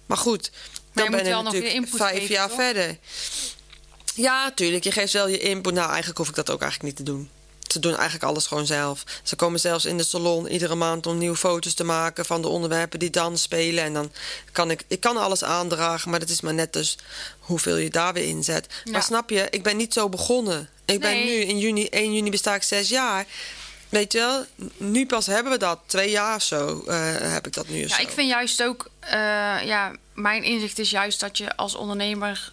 Maar 0.06 0.16
goed, 0.16 0.50
dan 0.94 1.04
je 1.04 1.10
ben 1.10 1.18
moet 1.18 1.28
ik 1.28 1.32
wel 1.34 1.42
nog 1.42 1.52
je 1.52 1.72
input 1.72 1.96
vijf 1.96 2.18
geven, 2.18 2.34
jaar 2.34 2.48
toch? 2.48 2.56
verder. 2.56 2.96
Ja, 4.14 4.52
tuurlijk. 4.54 4.84
Je 4.84 4.92
geeft 4.92 5.12
wel 5.12 5.28
je 5.28 5.38
input. 5.38 5.74
Nou, 5.74 5.88
eigenlijk 5.88 6.18
hoef 6.18 6.28
ik 6.28 6.34
dat 6.34 6.50
ook 6.50 6.62
eigenlijk 6.62 6.96
niet 6.96 7.06
te 7.06 7.12
doen. 7.12 7.30
Ze 7.70 7.78
doen 7.78 7.94
eigenlijk 7.94 8.24
alles 8.24 8.46
gewoon 8.46 8.66
zelf. 8.66 9.02
Ze 9.22 9.36
komen 9.36 9.60
zelfs 9.60 9.84
in 9.84 9.96
de 9.96 10.04
salon 10.04 10.46
iedere 10.48 10.74
maand 10.74 11.06
om 11.06 11.18
nieuwe 11.18 11.36
foto's 11.36 11.74
te 11.74 11.84
maken 11.84 12.24
van 12.24 12.42
de 12.42 12.48
onderwerpen 12.48 12.98
die 12.98 13.10
dan 13.10 13.38
spelen. 13.38 13.84
En 13.84 13.92
dan 13.92 14.12
kan 14.52 14.70
ik, 14.70 14.84
ik 14.88 15.00
kan 15.00 15.16
alles 15.16 15.44
aandragen, 15.44 16.10
maar 16.10 16.20
dat 16.20 16.28
is 16.28 16.40
maar 16.40 16.54
net 16.54 16.72
dus 16.72 16.98
hoeveel 17.38 17.76
je 17.76 17.90
daar 17.90 18.12
weer 18.12 18.24
inzet. 18.24 18.66
Ja. 18.84 18.92
Maar 18.92 19.02
snap 19.02 19.30
je, 19.30 19.46
ik 19.50 19.62
ben 19.62 19.76
niet 19.76 19.92
zo 19.92 20.08
begonnen. 20.08 20.68
Ik 20.84 21.00
ben 21.00 21.24
nu 21.24 21.32
in 21.32 21.58
juni, 21.58 21.86
1 21.88 22.14
juni 22.14 22.30
besta 22.30 22.54
ik 22.54 22.62
zes 22.62 22.88
jaar. 22.88 23.26
Weet 23.88 24.12
je 24.12 24.18
wel, 24.18 24.44
nu 24.76 25.06
pas 25.06 25.26
hebben 25.26 25.52
we 25.52 25.58
dat. 25.58 25.78
Twee 25.86 26.10
jaar 26.10 26.34
of 26.34 26.42
zo 26.42 26.82
eh, 26.86 27.14
heb 27.20 27.46
ik 27.46 27.52
dat 27.52 27.68
nu 27.68 27.80
Ja, 27.80 27.88
zo. 27.88 28.02
ik 28.02 28.10
vind 28.10 28.28
juist 28.28 28.62
ook, 28.62 28.90
eh, 29.00 29.10
ja, 29.64 29.92
mijn 30.14 30.42
inzicht 30.42 30.78
is 30.78 30.90
juist 30.90 31.20
dat 31.20 31.38
je 31.38 31.56
als 31.56 31.74
ondernemer 31.74 32.52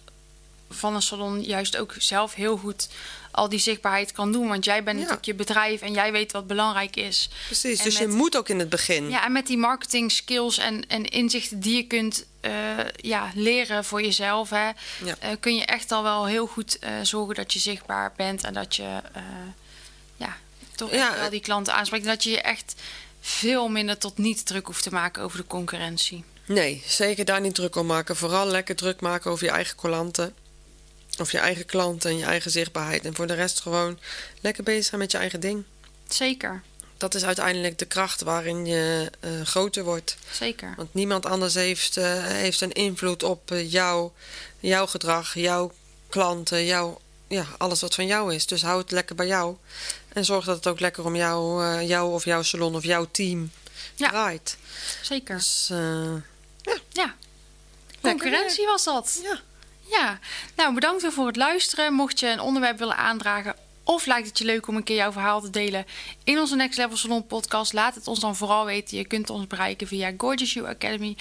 van 0.70 0.94
een 0.94 1.02
salon 1.02 1.42
juist 1.42 1.76
ook 1.76 1.94
zelf 1.98 2.34
heel 2.34 2.56
goed 2.56 2.88
al 3.30 3.48
die 3.48 3.58
zichtbaarheid 3.58 4.12
kan 4.12 4.32
doen. 4.32 4.48
Want 4.48 4.64
jij 4.64 4.82
bent 4.82 4.96
Ja. 4.96 5.00
natuurlijk 5.02 5.26
je 5.26 5.34
bedrijf 5.34 5.80
en 5.80 5.92
jij 5.92 6.12
weet 6.12 6.32
wat 6.32 6.46
belangrijk 6.46 6.96
is. 6.96 7.28
Precies, 7.46 7.78
En 7.78 7.84
dus 7.84 7.98
je 7.98 8.08
moet 8.08 8.36
ook 8.36 8.48
in 8.48 8.58
het 8.58 8.68
begin. 8.68 9.10
Ja, 9.10 9.24
en 9.24 9.32
met 9.32 9.46
die 9.46 9.56
marketing 9.58 10.12
skills 10.12 10.58
en, 10.58 10.88
en 10.88 11.04
inzichten 11.04 11.60
die 11.60 11.76
je 11.76 11.86
kunt 11.86 12.24
eh, 12.40 12.52
ja, 12.96 13.30
leren 13.34 13.84
voor 13.84 14.02
jezelf, 14.02 14.50
hè, 14.50 14.66
Ja. 14.66 14.74
eh, 15.18 15.30
kun 15.40 15.54
je 15.56 15.64
echt 15.64 15.92
al 15.92 16.02
wel 16.02 16.26
heel 16.26 16.46
goed 16.46 16.78
eh, 16.78 16.92
zorgen 17.02 17.34
dat 17.34 17.52
je 17.52 17.58
zichtbaar 17.58 18.12
bent 18.16 18.44
en 18.44 18.52
dat 18.54 18.76
je 18.76 19.00
ja, 20.16 20.36
toch 20.74 20.90
Ja, 20.92 21.16
wel 21.16 21.30
die 21.30 21.40
klanten 21.40 21.74
aanspreekt. 21.74 22.04
En 22.04 22.10
dat 22.10 22.22
je 22.22 22.30
je 22.30 22.40
echt 22.42 22.74
veel 23.20 23.68
minder 23.68 23.98
tot 23.98 24.18
niet 24.18 24.46
druk 24.46 24.66
hoeft 24.66 24.82
te 24.82 24.92
maken 24.92 25.22
over 25.22 25.38
de 25.38 25.46
concurrentie. 25.46 26.24
Nee, 26.52 26.82
zeker 26.86 27.24
daar 27.24 27.40
niet 27.40 27.54
druk 27.54 27.76
om 27.76 27.86
maken. 27.86 28.16
Vooral 28.16 28.46
lekker 28.46 28.76
druk 28.76 29.00
maken 29.00 29.30
over 29.30 29.44
je 29.44 29.50
eigen 29.50 29.76
klanten. 29.76 30.34
Of 31.18 31.32
je 31.32 31.38
eigen 31.38 31.66
klanten 31.66 32.10
en 32.10 32.16
je 32.18 32.24
eigen 32.24 32.50
zichtbaarheid. 32.50 33.04
En 33.04 33.14
voor 33.14 33.26
de 33.26 33.34
rest 33.34 33.60
gewoon 33.60 33.98
lekker 34.40 34.62
bezig 34.64 34.84
zijn 34.84 35.00
met 35.00 35.10
je 35.10 35.18
eigen 35.18 35.40
ding. 35.40 35.64
Zeker, 36.08 36.62
Dat 36.96 37.14
is 37.14 37.24
uiteindelijk 37.24 37.78
de 37.78 37.84
kracht 37.84 38.20
waarin 38.22 38.66
je 38.66 39.10
eh, 39.20 39.30
groter 39.44 39.84
wordt. 39.84 40.16
zeker. 40.30 40.74
Want 40.76 40.94
niemand 40.94 41.26
anders 41.26 41.54
heeft, 41.54 41.96
eh, 41.96 42.24
heeft 42.26 42.60
een 42.60 42.72
invloed 42.72 43.22
op 43.22 43.50
eh, 43.50 43.70
jou, 43.72 44.10
jouw 44.60 44.86
gedrag, 44.86 45.34
jouw 45.34 45.72
klanten, 46.08 46.64
jouw, 46.64 47.00
ja, 47.28 47.46
alles 47.58 47.80
wat 47.80 47.94
van 47.94 48.06
jou 48.06 48.34
is. 48.34 48.46
Dus 48.46 48.62
hou 48.62 48.80
het 48.80 48.90
lekker 48.90 49.14
bij 49.14 49.26
jou. 49.26 49.56
En 50.08 50.24
zorg 50.24 50.44
dat 50.44 50.56
het 50.56 50.66
ook 50.66 50.80
lekker 50.80 51.04
om 51.04 51.16
jou, 51.16 51.64
eh, 51.64 51.88
jou 51.88 52.12
of 52.12 52.24
jouw 52.24 52.42
salon 52.42 52.74
of 52.74 52.84
jouw 52.84 53.08
team 53.10 53.50
Ja. 53.94 54.08
draait. 54.08 54.56
Zeker. 55.02 55.36
Dus 55.36 55.70
Ja, 56.88 57.14
concurrentie 58.00 58.66
was 58.66 58.84
dat. 58.84 59.20
ja. 59.22 59.40
Ja, 59.90 60.18
nou 60.56 60.74
bedankt 60.74 61.02
weer 61.02 61.12
voor 61.12 61.26
het 61.26 61.36
luisteren. 61.36 61.92
Mocht 61.92 62.20
je 62.20 62.26
een 62.26 62.40
onderwerp 62.40 62.78
willen 62.78 62.96
aandragen 62.96 63.54
of 63.84 64.06
lijkt 64.06 64.28
het 64.28 64.38
je 64.38 64.44
leuk 64.44 64.66
om 64.68 64.76
een 64.76 64.82
keer 64.82 64.96
jouw 64.96 65.12
verhaal 65.12 65.40
te 65.40 65.50
delen 65.50 65.86
in 66.24 66.38
onze 66.38 66.56
Next 66.56 66.78
Level 66.78 66.96
Salon 66.96 67.26
podcast, 67.26 67.72
laat 67.72 67.94
het 67.94 68.06
ons 68.08 68.20
dan 68.20 68.36
vooral 68.36 68.64
weten. 68.64 68.96
Je 68.96 69.04
kunt 69.04 69.30
ons 69.30 69.46
bereiken 69.46 69.86
via 69.86 70.12
Gorgeous 70.16 70.52
You 70.52 70.68
Academy 70.68 71.16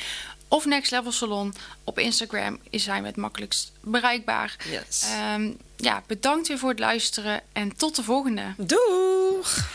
of 0.48 0.66
Next 0.66 0.92
Level 0.92 1.12
Salon. 1.12 1.54
Op 1.84 2.00
Instagram 2.00 2.60
zijn 2.72 3.02
we 3.02 3.08
het 3.08 3.18
makkelijkst 3.18 3.72
bereikbaar. 3.82 4.56
Yes. 4.70 5.04
Ehm, 5.04 5.52
ja, 5.78 6.04
bedankt 6.08 6.48
weer 6.48 6.58
voor 6.58 6.70
het 6.70 6.80
luisteren 6.80 7.42
en 7.54 7.76
tot 7.78 7.96
de 7.96 8.04
volgende. 8.04 8.54
Doeg! 8.58 9.70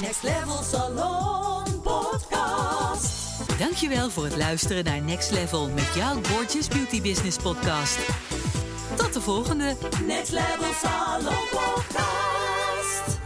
Next 0.00 0.22
Level 0.22 0.62
Salon. 0.62 1.59
Dankjewel 3.60 4.10
voor 4.10 4.24
het 4.24 4.36
luisteren 4.36 4.84
naar 4.84 5.02
Next 5.02 5.30
Level 5.30 5.68
met 5.68 5.94
jouw 5.94 6.14
Gorgeous 6.22 6.68
Beauty 6.68 7.02
Business 7.02 7.36
podcast. 7.36 7.98
Tot 8.96 9.12
de 9.12 9.20
volgende! 9.20 9.76
Next 10.06 10.32
Level 10.32 10.72
Salon 10.82 11.34
Podcast. 11.50 13.18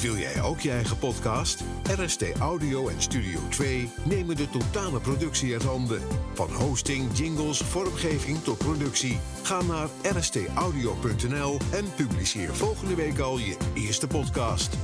Wil 0.00 0.16
jij 0.16 0.42
ook 0.42 0.60
je 0.60 0.70
eigen 0.70 0.98
podcast? 0.98 1.62
RST 1.98 2.38
Audio 2.38 2.88
en 2.88 3.02
Studio 3.02 3.40
2 3.48 3.90
nemen 4.04 4.36
de 4.36 4.50
totale 4.50 5.00
productie 5.00 5.52
uit 5.52 5.64
handen. 5.64 6.02
Van 6.34 6.52
hosting, 6.52 7.18
jingles, 7.18 7.58
vormgeving 7.58 8.42
tot 8.42 8.58
productie. 8.58 9.18
Ga 9.42 9.62
naar 9.62 9.88
rstaudio.nl 10.02 11.58
en 11.72 11.84
publiceer 11.96 12.54
volgende 12.54 12.94
week 12.94 13.18
al 13.18 13.38
je 13.38 13.56
eerste 13.74 14.06
podcast. 14.06 14.76